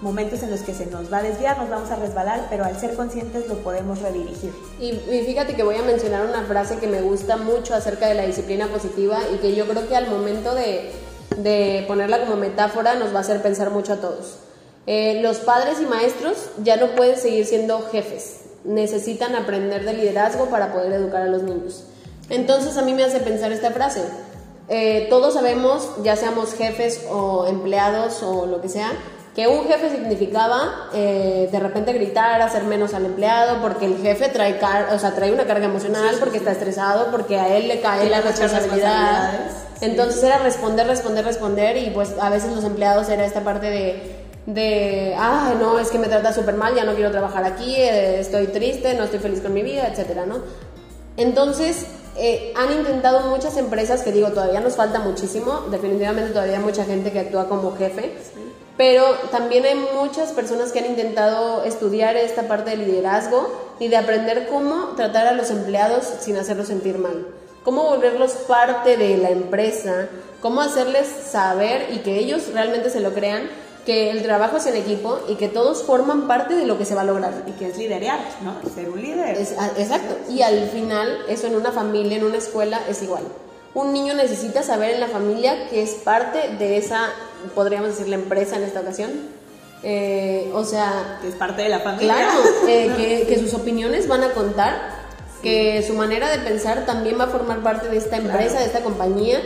Momentos 0.00 0.42
en 0.42 0.50
los 0.50 0.60
que 0.60 0.74
se 0.74 0.86
nos 0.86 1.12
va 1.12 1.18
a 1.18 1.22
desviar, 1.22 1.58
nos 1.58 1.68
vamos 1.68 1.90
a 1.90 1.96
resbalar, 1.96 2.46
pero 2.50 2.64
al 2.64 2.78
ser 2.78 2.94
conscientes 2.94 3.48
lo 3.48 3.56
podemos 3.56 4.00
redirigir. 4.00 4.52
Y, 4.80 4.90
y 4.90 5.24
fíjate 5.26 5.54
que 5.54 5.64
voy 5.64 5.76
a 5.76 5.82
mencionar 5.82 6.24
una 6.24 6.44
frase 6.44 6.78
que 6.78 6.86
me 6.86 7.00
gusta 7.00 7.36
mucho 7.36 7.74
acerca 7.74 8.06
de 8.06 8.14
la 8.14 8.24
disciplina 8.24 8.68
positiva 8.68 9.18
y 9.34 9.38
que 9.38 9.54
yo 9.54 9.66
creo 9.66 9.88
que 9.88 9.96
al 9.96 10.08
momento 10.08 10.54
de, 10.54 10.92
de 11.36 11.84
ponerla 11.86 12.20
como 12.20 12.36
metáfora 12.36 12.94
nos 12.94 13.12
va 13.12 13.18
a 13.18 13.20
hacer 13.20 13.42
pensar 13.42 13.70
mucho 13.70 13.94
a 13.94 13.96
todos. 13.96 14.36
Eh, 14.86 15.20
los 15.22 15.38
padres 15.38 15.80
y 15.80 15.86
maestros 15.86 16.48
ya 16.62 16.76
no 16.76 16.94
pueden 16.94 17.18
seguir 17.18 17.44
siendo 17.44 17.82
jefes, 17.92 18.40
necesitan 18.64 19.34
aprender 19.34 19.84
de 19.84 19.92
liderazgo 19.92 20.46
para 20.46 20.72
poder 20.72 20.92
educar 20.92 21.22
a 21.22 21.26
los 21.26 21.42
niños. 21.42 21.84
Entonces 22.30 22.76
a 22.76 22.82
mí 22.82 22.94
me 22.94 23.04
hace 23.04 23.20
pensar 23.20 23.52
esta 23.52 23.70
frase. 23.70 24.02
Eh, 24.70 25.06
todos 25.08 25.34
sabemos, 25.34 25.90
ya 26.02 26.16
seamos 26.16 26.54
jefes 26.54 27.02
o 27.10 27.46
empleados 27.46 28.22
o 28.22 28.46
lo 28.46 28.60
que 28.60 28.68
sea, 28.68 28.92
que 29.38 29.46
un 29.46 29.68
jefe 29.68 29.90
significaba 29.90 30.88
eh, 30.92 31.48
de 31.52 31.60
repente 31.60 31.92
gritar, 31.92 32.42
hacer 32.42 32.64
menos 32.64 32.92
al 32.92 33.06
empleado, 33.06 33.62
porque 33.62 33.86
el 33.86 33.98
jefe 33.98 34.30
trae, 34.30 34.58
car 34.58 34.88
o 34.92 34.98
sea, 34.98 35.14
trae 35.14 35.30
una 35.30 35.44
carga 35.44 35.66
emocional, 35.66 36.16
porque 36.18 36.38
está 36.38 36.50
estresado, 36.50 37.12
porque 37.12 37.38
a 37.38 37.56
él 37.56 37.68
le 37.68 37.80
cae 37.80 38.10
la 38.10 38.20
responsabilidad. 38.20 39.30
Entonces 39.80 40.24
era 40.24 40.38
responder, 40.38 40.88
responder, 40.88 41.24
responder 41.24 41.76
y 41.76 41.90
pues 41.90 42.16
a 42.20 42.30
veces 42.30 42.52
los 42.52 42.64
empleados 42.64 43.08
era 43.10 43.24
esta 43.24 43.42
parte 43.42 43.70
de, 43.70 44.16
de 44.46 45.14
ah, 45.16 45.54
no, 45.56 45.78
es 45.78 45.90
que 45.90 46.00
me 46.00 46.08
trata 46.08 46.32
súper 46.32 46.56
mal, 46.56 46.74
ya 46.74 46.82
no 46.82 46.96
quiero 46.96 47.12
trabajar 47.12 47.44
aquí, 47.44 47.76
eh, 47.76 48.18
estoy 48.18 48.48
triste, 48.48 48.94
no 48.94 49.04
estoy 49.04 49.20
feliz 49.20 49.40
con 49.40 49.54
mi 49.54 49.62
vida, 49.62 49.86
etcétera, 49.86 50.26
¿no? 50.26 50.38
Entonces, 51.16 51.86
eh, 52.16 52.52
han 52.56 52.72
intentado 52.72 53.30
muchas 53.30 53.56
empresas, 53.56 54.02
que 54.02 54.10
digo, 54.10 54.30
todavía 54.30 54.58
nos 54.58 54.74
falta 54.74 54.98
muchísimo, 54.98 55.60
definitivamente 55.70 56.32
todavía 56.32 56.56
hay 56.56 56.64
mucha 56.64 56.84
gente 56.84 57.12
que 57.12 57.20
actúa 57.20 57.48
como 57.48 57.76
jefe, 57.76 58.16
pero 58.78 59.04
también 59.30 59.64
hay 59.66 59.74
muchas 59.94 60.30
personas 60.32 60.72
que 60.72 60.78
han 60.78 60.86
intentado 60.86 61.64
estudiar 61.64 62.16
esta 62.16 62.48
parte 62.48 62.70
de 62.70 62.76
liderazgo 62.78 63.74
y 63.78 63.88
de 63.88 63.96
aprender 63.98 64.48
cómo 64.48 64.94
tratar 64.96 65.26
a 65.26 65.32
los 65.32 65.50
empleados 65.50 66.04
sin 66.20 66.36
hacerlos 66.38 66.68
sentir 66.68 66.96
mal, 66.98 67.26
cómo 67.64 67.82
volverlos 67.84 68.32
parte 68.32 68.96
de 68.96 69.18
la 69.18 69.28
empresa, 69.30 70.08
cómo 70.40 70.62
hacerles 70.62 71.06
saber 71.30 71.88
y 71.92 71.98
que 71.98 72.16
ellos 72.18 72.50
realmente 72.54 72.88
se 72.88 73.00
lo 73.00 73.12
crean 73.12 73.50
que 73.84 74.10
el 74.10 74.22
trabajo 74.22 74.58
es 74.58 74.66
en 74.66 74.76
equipo 74.76 75.18
y 75.28 75.34
que 75.36 75.48
todos 75.48 75.82
forman 75.82 76.26
parte 76.28 76.54
de 76.54 76.66
lo 76.66 76.76
que 76.78 76.84
se 76.84 76.94
va 76.94 77.00
a 77.00 77.04
lograr. 77.04 77.32
Y 77.46 77.52
que 77.52 77.68
es 77.68 77.78
liderear, 77.78 78.20
¿no? 78.42 78.54
Ser 78.74 78.90
un 78.90 79.00
líder. 79.00 79.34
Es- 79.36 79.56
a- 79.58 79.72
exacto. 79.78 80.14
Y 80.30 80.42
al 80.42 80.68
final, 80.68 81.20
eso 81.26 81.46
en 81.46 81.56
una 81.56 81.72
familia, 81.72 82.18
en 82.18 82.24
una 82.24 82.36
escuela, 82.36 82.80
es 82.88 83.02
igual. 83.02 83.22
Un 83.74 83.92
niño 83.94 84.12
necesita 84.14 84.62
saber 84.62 84.90
en 84.90 85.00
la 85.00 85.06
familia 85.08 85.68
que 85.70 85.82
es 85.82 85.92
parte 85.94 86.38
de 86.58 86.76
esa 86.76 87.08
podríamos 87.54 87.90
decir 87.90 88.08
la 88.08 88.16
empresa 88.16 88.56
en 88.56 88.64
esta 88.64 88.80
ocasión. 88.80 89.10
Eh, 89.82 90.50
o 90.54 90.64
sea, 90.64 91.18
Que 91.22 91.28
es 91.28 91.34
parte 91.34 91.62
de 91.62 91.68
la 91.68 91.80
familia. 91.80 92.14
Claro, 92.14 92.40
eh, 92.68 92.92
que, 92.96 93.26
que 93.28 93.40
sus 93.40 93.54
opiniones 93.54 94.08
van 94.08 94.24
a 94.24 94.32
contar, 94.32 94.76
que 95.42 95.84
su 95.86 95.94
manera 95.94 96.28
de 96.30 96.38
pensar 96.38 96.84
también 96.84 97.18
va 97.18 97.24
a 97.24 97.28
formar 97.28 97.62
parte 97.62 97.88
de 97.88 97.96
esta 97.96 98.16
empresa, 98.16 98.38
Claro. 98.50 98.58
de 98.60 98.64
esta 98.66 98.80
compañía 98.82 99.40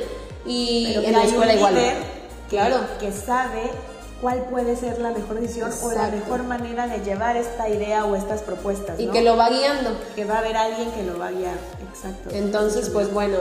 y 0.46 0.92
Pero 0.94 1.06
en 1.06 1.12
la 1.12 1.24
escuela 1.24 1.54
igual. 1.54 1.74
Claro. 2.48 2.76
Que, 3.00 3.12
sabe 3.12 3.62
cuál 4.20 4.44
puede 4.50 4.76
ser 4.76 4.98
la 5.00 5.10
mejor 5.10 5.40
decisión 5.40 5.70
o 5.82 5.88
la 5.88 5.94
Exacto. 5.94 6.16
mejor 6.16 6.42
manera 6.44 6.86
de 6.86 6.98
llevar 7.04 7.36
esta 7.36 7.68
idea 7.68 8.04
o 8.04 8.14
estas 8.16 8.42
propuestas. 8.42 8.98
Y 9.00 9.06
¿no? 9.06 9.12
que 9.12 9.22
lo 9.22 9.36
va 9.36 9.48
guiando. 9.50 9.90
Que 10.14 10.24
va 10.24 10.36
a 10.36 10.38
haber 10.38 10.56
alguien 10.56 10.90
que 10.92 11.02
lo 11.02 11.18
va 11.18 11.28
a 11.28 11.30
guiar. 11.32 11.56
Exacto. 11.92 12.30
Entonces, 12.32 12.88
pues 12.90 13.12
bueno, 13.12 13.38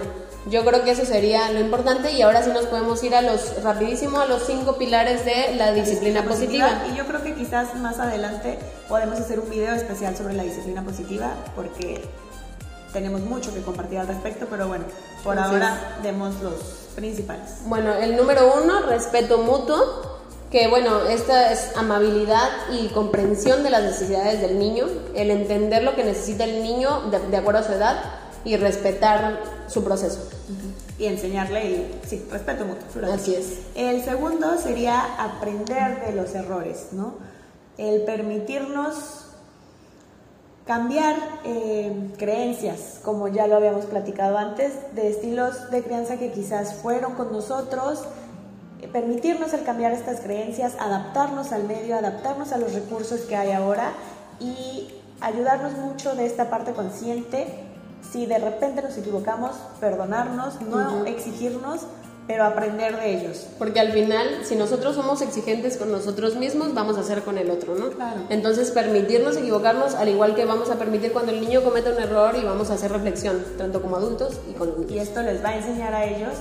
yo 0.49 0.65
creo 0.65 0.84
que 0.84 0.91
eso 0.91 1.06
sería 1.06 1.51
lo 1.51 1.60
importante 1.60 2.12
y 2.12 2.21
ahora 2.23 2.43
sí 2.43 2.49
nos 2.51 2.65
podemos 2.65 3.04
ir 3.04 3.13
a 3.13 3.21
los 3.21 3.62
rapidísimo 3.63 4.19
a 4.19 4.25
los 4.25 4.43
cinco 4.45 4.75
pilares 4.77 5.23
de 5.23 5.56
la 5.56 5.71
disciplina 5.71 6.23
positiva. 6.23 6.84
Y 6.91 6.97
yo 6.97 7.06
creo 7.06 7.21
que 7.21 7.36
quizás 7.36 7.75
más 7.75 7.99
adelante 7.99 8.58
podemos 8.89 9.19
hacer 9.19 9.39
un 9.39 9.49
video 9.49 9.75
especial 9.75 10.17
sobre 10.17 10.34
la 10.34 10.43
disciplina 10.43 10.84
positiva 10.84 11.34
porque 11.56 12.04
tenemos 12.91 13.21
mucho 13.21 13.54
que 13.54 13.62
compartir 13.62 13.99
al 13.99 14.08
respecto, 14.08 14.47
pero 14.49 14.67
bueno, 14.67 14.86
por 15.23 15.38
Así 15.38 15.54
ahora 15.54 15.97
demos 16.01 16.41
los 16.41 16.56
principales. 16.95 17.58
Bueno, 17.65 17.93
el 17.93 18.17
número 18.17 18.54
uno, 18.62 18.82
respeto 18.88 19.38
mutuo, 19.38 20.19
que 20.49 20.67
bueno, 20.67 21.04
esta 21.06 21.51
es 21.54 21.77
amabilidad 21.77 22.49
y 22.71 22.88
comprensión 22.89 23.63
de 23.63 23.69
las 23.69 23.84
necesidades 23.84 24.41
del 24.41 24.58
niño, 24.58 24.88
el 25.15 25.30
entender 25.30 25.84
lo 25.84 25.95
que 25.95 26.04
necesita 26.04 26.43
el 26.43 26.63
niño 26.63 27.04
de, 27.12 27.19
de 27.19 27.38
acuerdo 27.38 27.60
a 27.60 27.63
su 27.63 27.73
edad 27.73 28.20
y 28.43 28.58
respetar 28.58 29.39
su 29.67 29.84
proceso. 29.84 30.30
Y 30.97 31.06
enseñarle, 31.06 31.65
y, 31.65 31.99
sí, 32.08 32.25
respeto 32.32 32.65
mutuo. 32.65 33.13
Así 33.13 33.36
es. 33.36 33.60
El 33.75 34.04
segundo 34.04 34.58
sería 34.58 34.99
aprender 35.17 36.06
de 36.06 36.13
los 36.13 36.34
errores, 36.36 36.88
¿no? 36.91 37.15
El 37.77 38.04
permitirnos 38.04 39.21
cambiar 40.65 41.15
eh, 41.43 42.12
creencias, 42.17 42.99
como 43.04 43.27
ya 43.27 43.47
lo 43.47 43.56
habíamos 43.56 43.86
platicado 43.86 44.38
antes, 44.38 44.73
de 44.95 45.10
estilos 45.10 45.71
de 45.71 45.84
crianza 45.84 46.17
que 46.17 46.32
quizás 46.32 46.75
fueron 46.75 47.15
con 47.15 47.32
nosotros, 47.32 48.04
eh, 48.82 48.88
permitirnos 48.88 49.54
el 49.54 49.63
cambiar 49.63 49.91
estas 49.91 50.21
creencias, 50.21 50.75
adaptarnos 50.80 51.51
al 51.51 51.63
medio, 51.63 51.97
adaptarnos 51.97 52.51
a 52.51 52.58
los 52.58 52.73
recursos 52.73 53.21
que 53.21 53.36
hay 53.36 53.51
ahora 53.51 53.93
y 54.39 54.89
ayudarnos 55.19 55.73
mucho 55.73 56.15
de 56.15 56.25
esta 56.25 56.49
parte 56.49 56.73
consciente. 56.73 57.70
Si 58.12 58.26
de 58.26 58.38
repente 58.39 58.82
nos 58.82 58.97
equivocamos, 58.97 59.52
perdonarnos, 59.80 60.62
no 60.62 61.06
exigirnos, 61.06 61.82
pero 62.28 62.45
aprender 62.45 62.97
de 62.97 63.17
ellos. 63.17 63.47
Porque 63.58 63.80
al 63.80 63.91
final, 63.91 64.41
si 64.43 64.56
nosotros 64.56 64.95
somos 64.95 65.21
exigentes 65.21 65.78
con 65.78 65.91
nosotros 65.91 66.36
mismos, 66.36 66.74
vamos 66.74 66.97
a 66.97 67.04
ser 67.04 67.24
con 67.24 67.38
el 67.38 67.50
otro, 67.50 67.76
¿no? 67.76 67.89
Claro. 67.89 68.21
Entonces, 68.30 68.71
permitirnos 68.71 69.38
equivocarnos, 69.38 69.95
al 69.95 70.10
igual 70.10 70.36
que 70.36 70.45
vamos 70.45 70.69
a 70.69 70.76
permitir 70.76 71.13
cuando 71.13 71.32
el 71.32 71.41
niño 71.41 71.63
cometa 71.63 71.91
un 71.91 72.02
error 72.02 72.36
y 72.36 72.43
vamos 72.43 72.69
a 72.69 72.76
hacer 72.76 72.91
reflexión, 72.91 73.43
tanto 73.58 73.82
como 73.82 73.95
adultos 73.95 74.39
y 74.50 74.54
con 74.54 74.69
los 74.69 74.91
Y 74.91 75.00
esto 75.00 75.21
les 75.21 75.43
va 75.43 75.50
a 75.50 75.58
enseñar 75.58 75.93
a 75.93 76.06
ellos 76.06 76.34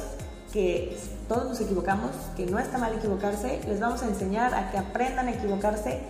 que 0.53 0.97
todos 1.29 1.45
nos 1.49 1.61
equivocamos, 1.61 2.11
que 2.37 2.47
no 2.47 2.59
está 2.59 2.79
mal 2.79 2.93
equivocarse, 2.95 3.61
les 3.67 3.81
vamos 3.81 4.03
a 4.03 4.07
enseñar 4.07 4.55
a 4.55 4.71
que 4.71 4.79
aprendan 4.79 5.29
a 5.29 5.33
equivocarse 5.33 6.01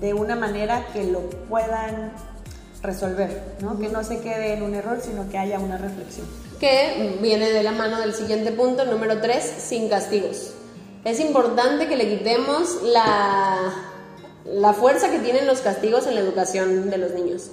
de 0.00 0.14
una 0.14 0.36
manera 0.36 0.86
que 0.92 1.04
lo 1.04 1.20
puedan 1.48 2.12
resolver, 2.82 3.56
¿no? 3.60 3.78
Que 3.78 3.88
no 3.88 4.02
se 4.04 4.20
quede 4.20 4.54
en 4.54 4.62
un 4.62 4.74
error, 4.74 4.98
sino 5.00 5.28
que 5.30 5.38
haya 5.38 5.58
una 5.58 5.78
reflexión. 5.78 6.26
que 6.58 7.18
viene 7.20 7.50
de 7.50 7.62
la 7.64 7.72
mano 7.72 7.98
del 7.98 8.14
siguiente 8.14 8.52
punto, 8.52 8.84
número 8.84 9.20
3, 9.20 9.42
sin 9.42 9.88
castigos. 9.88 10.52
Es 11.04 11.18
importante 11.18 11.88
que 11.88 11.96
le 11.96 12.08
quitemos 12.08 12.82
la, 12.84 13.72
la 14.44 14.72
fuerza 14.72 15.10
que 15.10 15.18
tienen 15.18 15.48
los 15.48 15.60
castigos 15.60 16.06
en 16.06 16.14
la 16.14 16.20
educación 16.20 16.88
de 16.88 16.98
los 16.98 17.12
niños. 17.12 17.50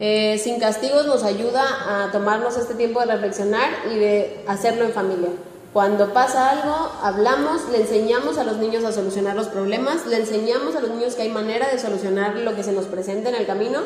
Eh, 0.00 0.38
sin 0.38 0.58
castigos 0.58 1.06
nos 1.06 1.22
ayuda 1.22 1.62
a 1.62 2.10
tomarnos 2.12 2.56
este 2.56 2.74
tiempo 2.74 3.00
de 3.00 3.06
reflexionar 3.06 3.70
y 3.90 3.98
de 3.98 4.44
hacerlo 4.46 4.84
en 4.84 4.92
familia. 4.92 5.30
Cuando 5.72 6.12
pasa 6.12 6.50
algo, 6.50 6.92
hablamos, 7.02 7.66
le 7.70 7.80
enseñamos 7.80 8.36
a 8.36 8.44
los 8.44 8.58
niños 8.58 8.84
a 8.84 8.92
solucionar 8.92 9.34
los 9.34 9.46
problemas, 9.46 10.06
le 10.06 10.18
enseñamos 10.18 10.76
a 10.76 10.80
los 10.80 10.90
niños 10.90 11.14
que 11.14 11.22
hay 11.22 11.30
manera 11.30 11.66
de 11.70 11.78
solucionar 11.78 12.36
lo 12.36 12.54
que 12.54 12.62
se 12.62 12.72
nos 12.72 12.84
presenta 12.84 13.30
en 13.30 13.36
el 13.36 13.46
camino 13.46 13.80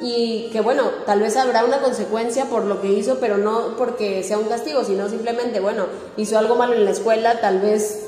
y 0.00 0.50
que 0.50 0.60
bueno, 0.60 0.90
tal 1.06 1.20
vez 1.20 1.36
habrá 1.36 1.64
una 1.64 1.78
consecuencia 1.78 2.46
por 2.46 2.64
lo 2.64 2.80
que 2.80 2.88
hizo, 2.88 3.18
pero 3.20 3.38
no 3.38 3.76
porque 3.76 4.24
sea 4.24 4.36
un 4.36 4.48
castigo, 4.48 4.82
sino 4.82 5.08
simplemente, 5.08 5.60
bueno, 5.60 5.86
hizo 6.16 6.36
algo 6.36 6.56
malo 6.56 6.74
en 6.74 6.84
la 6.84 6.90
escuela, 6.90 7.40
tal 7.40 7.60
vez 7.60 8.04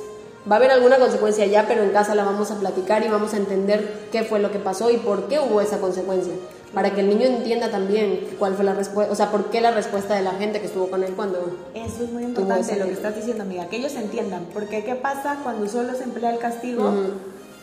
va 0.50 0.56
a 0.56 0.58
haber 0.58 0.72
alguna 0.72 0.98
consecuencia 0.98 1.46
ya, 1.46 1.68
pero 1.68 1.84
en 1.84 1.90
casa 1.90 2.16
la 2.16 2.24
vamos 2.24 2.50
a 2.50 2.58
platicar 2.58 3.04
y 3.04 3.08
vamos 3.08 3.34
a 3.34 3.36
entender 3.36 4.08
qué 4.10 4.24
fue 4.24 4.40
lo 4.40 4.50
que 4.50 4.58
pasó 4.58 4.90
y 4.90 4.96
por 4.96 5.28
qué 5.28 5.38
hubo 5.38 5.60
esa 5.60 5.78
consecuencia, 5.78 6.32
para 6.74 6.94
que 6.94 7.00
el 7.00 7.08
niño 7.08 7.26
entienda 7.26 7.70
también 7.70 8.28
cuál 8.38 8.54
fue 8.54 8.64
la 8.64 8.74
respuesta, 8.74 9.12
o 9.12 9.16
sea, 9.16 9.30
por 9.30 9.46
qué 9.50 9.60
la 9.60 9.72
respuesta 9.72 10.14
de 10.14 10.22
la 10.22 10.32
gente 10.32 10.60
que 10.60 10.66
estuvo 10.66 10.88
con 10.88 11.02
él 11.02 11.12
cuando... 11.14 11.56
Eso 11.74 12.04
es 12.04 12.10
muy 12.10 12.24
importante 12.24 12.76
lo 12.76 12.84
que 12.86 12.92
estás 12.92 13.16
diciendo, 13.16 13.42
amiga, 13.42 13.66
que 13.66 13.76
ellos 13.76 13.94
entiendan, 13.94 14.46
porque 14.52 14.84
¿qué 14.84 14.94
pasa 14.94 15.40
cuando 15.42 15.68
solo 15.68 15.94
se 15.94 16.04
emplea 16.04 16.32
el 16.32 16.38
castigo? 16.38 16.92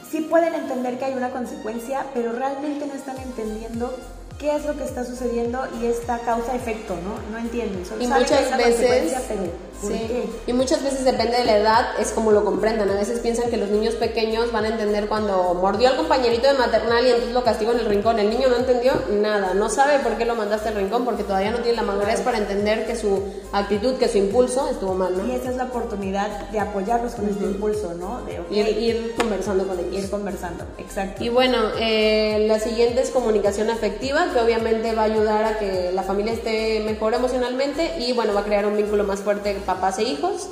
Sí 0.09 0.21
pueden 0.21 0.53
entender 0.55 0.97
que 0.99 1.05
hay 1.05 1.13
una 1.13 1.29
consecuencia, 1.31 2.05
pero 2.13 2.31
realmente 2.31 2.85
no 2.85 2.93
están 2.93 3.17
entendiendo 3.17 3.93
qué 4.39 4.55
es 4.55 4.65
lo 4.65 4.77
que 4.77 4.83
está 4.83 5.03
sucediendo 5.03 5.63
y 5.81 5.87
esta 5.87 6.19
causa-efecto, 6.19 6.95
¿no? 6.95 7.31
No 7.31 7.37
entienden. 7.37 7.85
Solo 7.85 8.03
Y 8.03 8.07
saben 8.07 8.25
que 8.25 8.33
hay 8.33 8.43
muchas 8.43 8.55
una 8.55 8.57
veces, 8.57 8.75
consecuencia, 8.75 9.21
pero 9.27 9.41
¿por 9.81 9.91
sí, 9.91 9.99
qué? 10.07 10.29
y 10.47 10.53
muchas 10.53 10.83
veces 10.83 11.05
depende 11.05 11.37
de 11.37 11.45
la 11.45 11.57
edad, 11.57 11.99
es 11.99 12.11
como 12.11 12.31
lo 12.31 12.43
comprendan. 12.43 12.89
A 12.89 12.95
veces 12.95 13.19
piensan 13.19 13.49
que 13.49 13.57
los 13.57 13.69
niños 13.69 13.95
pequeños 13.95 14.51
van 14.51 14.65
a 14.65 14.69
entender 14.69 15.07
cuando 15.07 15.53
mordió 15.53 15.89
al 15.89 15.97
compañerito 15.97 16.47
de 16.47 16.53
maternal 16.53 17.05
y 17.05 17.09
entonces 17.09 17.33
lo 17.33 17.43
castigó 17.43 17.71
en 17.71 17.79
el 17.79 17.85
rincón. 17.85 18.19
El 18.19 18.29
niño 18.29 18.49
no 18.49 18.57
entendió 18.57 18.93
nada, 19.11 19.53
no 19.53 19.69
sabe 19.69 19.99
por 19.99 20.17
qué 20.17 20.25
lo 20.25 20.35
mandaste 20.35 20.69
al 20.69 20.75
rincón 20.75 21.05
porque 21.05 21.23
todavía 21.23 21.51
no 21.51 21.59
tiene 21.59 21.77
la 21.77 21.83
madurez 21.83 22.21
para 22.21 22.37
entender 22.37 22.85
que 22.85 22.95
su 22.95 23.23
actitud, 23.51 23.95
que 23.95 24.07
su 24.07 24.17
impulso 24.17 24.69
estuvo 24.69 24.93
mal, 24.93 25.17
¿no? 25.17 25.25
Y 25.27 25.35
esa 25.35 25.49
es 25.49 25.57
la 25.57 25.65
oportunidad 25.65 26.49
de 26.49 26.59
apoyarlos 26.59 27.13
con 27.13 27.27
este 27.27 27.43
impulso, 27.45 27.93
¿no? 27.93 28.21
De 28.23 28.71
ir 28.71 29.15
conversando 29.17 29.67
con 29.67 29.79
ellos. 29.79 30.03
ir 30.03 30.09
conversando, 30.09 30.65
exacto. 30.77 31.23
Y 31.23 31.29
bueno, 31.29 31.57
eh, 31.79 32.45
la 32.47 32.59
siguiente 32.59 33.01
es 33.01 33.09
comunicación 33.09 33.69
afectiva, 33.69 34.27
que 34.33 34.39
obviamente 34.39 34.93
va 34.93 35.03
a 35.03 35.05
ayudar 35.05 35.43
a 35.45 35.59
que 35.59 35.91
la 35.93 36.03
familia 36.03 36.33
esté 36.33 36.81
mejor 36.85 37.13
emocionalmente 37.13 37.95
y 37.99 38.13
bueno, 38.13 38.33
va 38.33 38.41
a 38.41 38.43
crear 38.43 38.65
un 38.65 38.77
vínculo 38.77 39.03
más 39.03 39.19
fuerte 39.19 39.57
papás 39.67 39.99
e 39.99 40.03
hijos. 40.03 40.49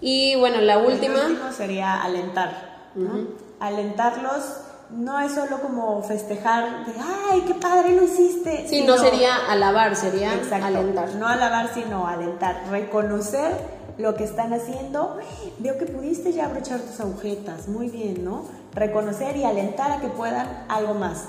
Y 0.00 0.36
bueno, 0.36 0.60
la 0.60 0.78
última, 0.78 1.26
último 1.26 1.50
sería 1.50 2.00
alentar, 2.04 2.90
¿no? 2.94 3.26
Alentarlos 3.58 4.44
no 4.90 5.18
es 5.20 5.32
solo 5.32 5.60
como 5.60 6.02
festejar 6.02 6.86
de, 6.86 6.92
ay, 7.30 7.40
qué 7.46 7.54
padre 7.54 7.94
lo 7.96 8.04
hiciste. 8.04 8.66
sí, 8.68 8.82
no 8.84 8.96
sino- 8.96 9.10
sería 9.10 9.34
alabar, 9.50 9.96
sería 9.96 10.34
Exacto. 10.34 10.66
alentar. 10.66 11.08
No 11.16 11.26
alabar, 11.26 11.70
sino 11.74 12.06
alentar. 12.06 12.62
Reconocer 12.70 13.52
lo 13.98 14.14
que 14.14 14.24
están 14.24 14.52
haciendo. 14.54 15.16
"Uy, 15.18 15.52
Veo 15.58 15.76
que 15.76 15.86
pudiste 15.86 16.32
ya 16.32 16.46
abrochar 16.46 16.78
tus 16.80 17.00
agujetas. 17.00 17.66
Muy 17.68 17.88
bien, 17.90 18.24
¿no? 18.24 18.44
Reconocer 18.72 19.36
y 19.36 19.44
alentar 19.44 19.90
a 19.90 20.00
que 20.00 20.06
puedan 20.08 20.46
algo 20.68 20.94
más. 20.94 21.24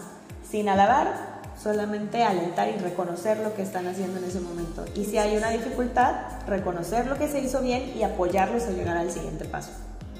Sin 0.50 0.70
alabar, 0.70 1.29
solamente 1.62 2.24
alentar 2.24 2.70
y 2.70 2.78
reconocer 2.78 3.38
lo 3.40 3.54
que 3.54 3.62
están 3.62 3.88
haciendo 3.88 4.20
en 4.20 4.26
ese 4.26 4.40
momento. 4.40 4.86
Y 4.96 5.06
si 5.06 5.18
hay 5.18 5.36
una 5.36 5.50
dificultad, 5.50 6.14
reconocer 6.48 7.08
lo 7.08 7.18
que 7.18 7.28
se 7.28 7.40
hizo 7.42 7.62
bien 7.62 7.94
y 7.98 8.04
apoyarlos 8.04 8.64
a 8.64 8.72
llegar 8.72 8.98
al 8.98 9.12
siguiente 9.12 9.46
paso. 9.46 9.72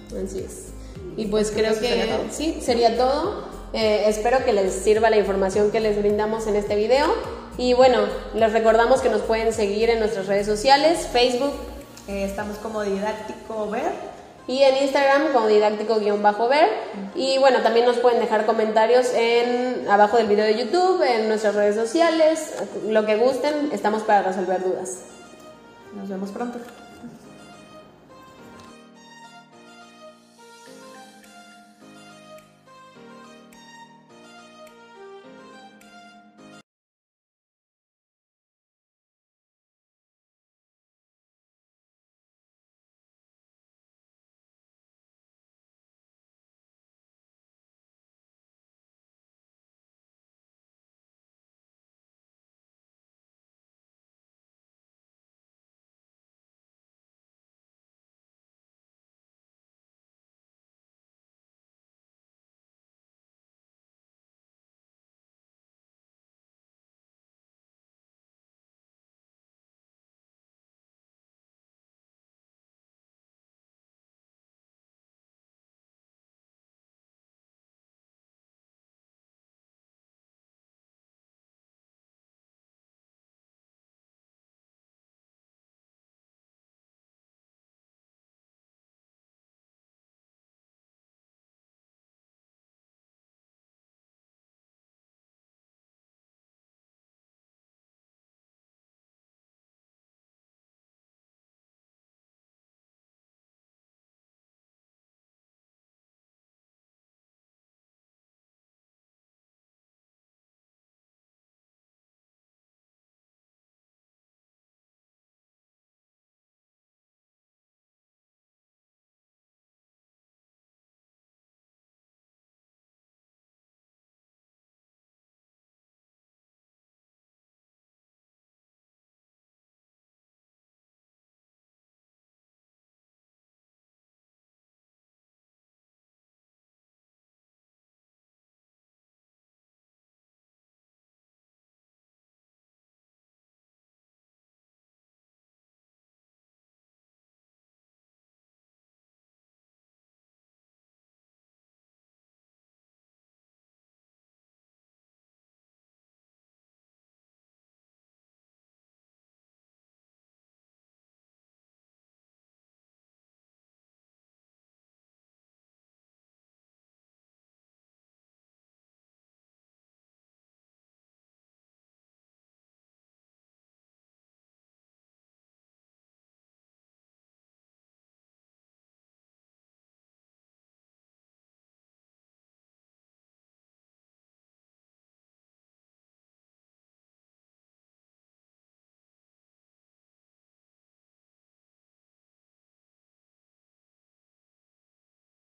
Así 0.08 0.40
es. 0.40 0.68
Y 1.16 1.28
pues 1.28 1.52
creo 1.52 1.72
Eso 1.72 1.82
sería 1.82 2.06
que 2.06 2.12
todo. 2.12 2.24
sí, 2.32 2.60
sería 2.62 2.98
todo. 2.98 3.44
Eh, 3.74 4.06
espero 4.08 4.44
que 4.44 4.52
les 4.54 4.74
sirva 4.74 5.10
la 5.10 5.18
información 5.18 5.72
que 5.72 5.80
les 5.80 5.98
brindamos 5.98 6.48
en 6.48 6.56
este 6.56 6.76
video. 6.76 7.08
Y 7.58 7.74
bueno, 7.74 8.00
les 8.34 8.52
recordamos 8.54 9.02
que 9.02 9.10
nos 9.10 9.22
pueden 9.22 9.54
seguir 9.54 9.90
en 9.90 10.00
nuestras 10.00 10.28
redes 10.28 10.46
sociales, 10.48 11.08
Facebook, 11.12 11.54
Eh, 12.08 12.24
estamos 12.26 12.58
como 12.58 12.82
didáctico 12.82 13.70
ver. 13.70 13.92
Y 14.50 14.64
en 14.64 14.78
Instagram 14.78 15.32
como 15.32 15.48
didáctico-ver. 15.48 16.70
Y 17.14 17.38
bueno, 17.38 17.62
también 17.62 17.86
nos 17.86 17.98
pueden 17.98 18.20
dejar 18.20 18.48
comentarios 18.48 19.14
en 19.14 19.88
abajo 19.88 20.18
del 20.18 20.26
video 20.26 20.44
de 20.44 20.58
YouTube, 20.58 21.04
en 21.04 21.28
nuestras 21.28 21.54
redes 21.54 21.76
sociales, 21.76 22.56
lo 22.88 23.06
que 23.06 23.16
gusten, 23.16 23.70
estamos 23.72 24.02
para 24.02 24.24
resolver 24.24 24.64
dudas. 24.64 25.02
Nos 25.94 26.10
vemos 26.10 26.32
pronto. 26.32 26.58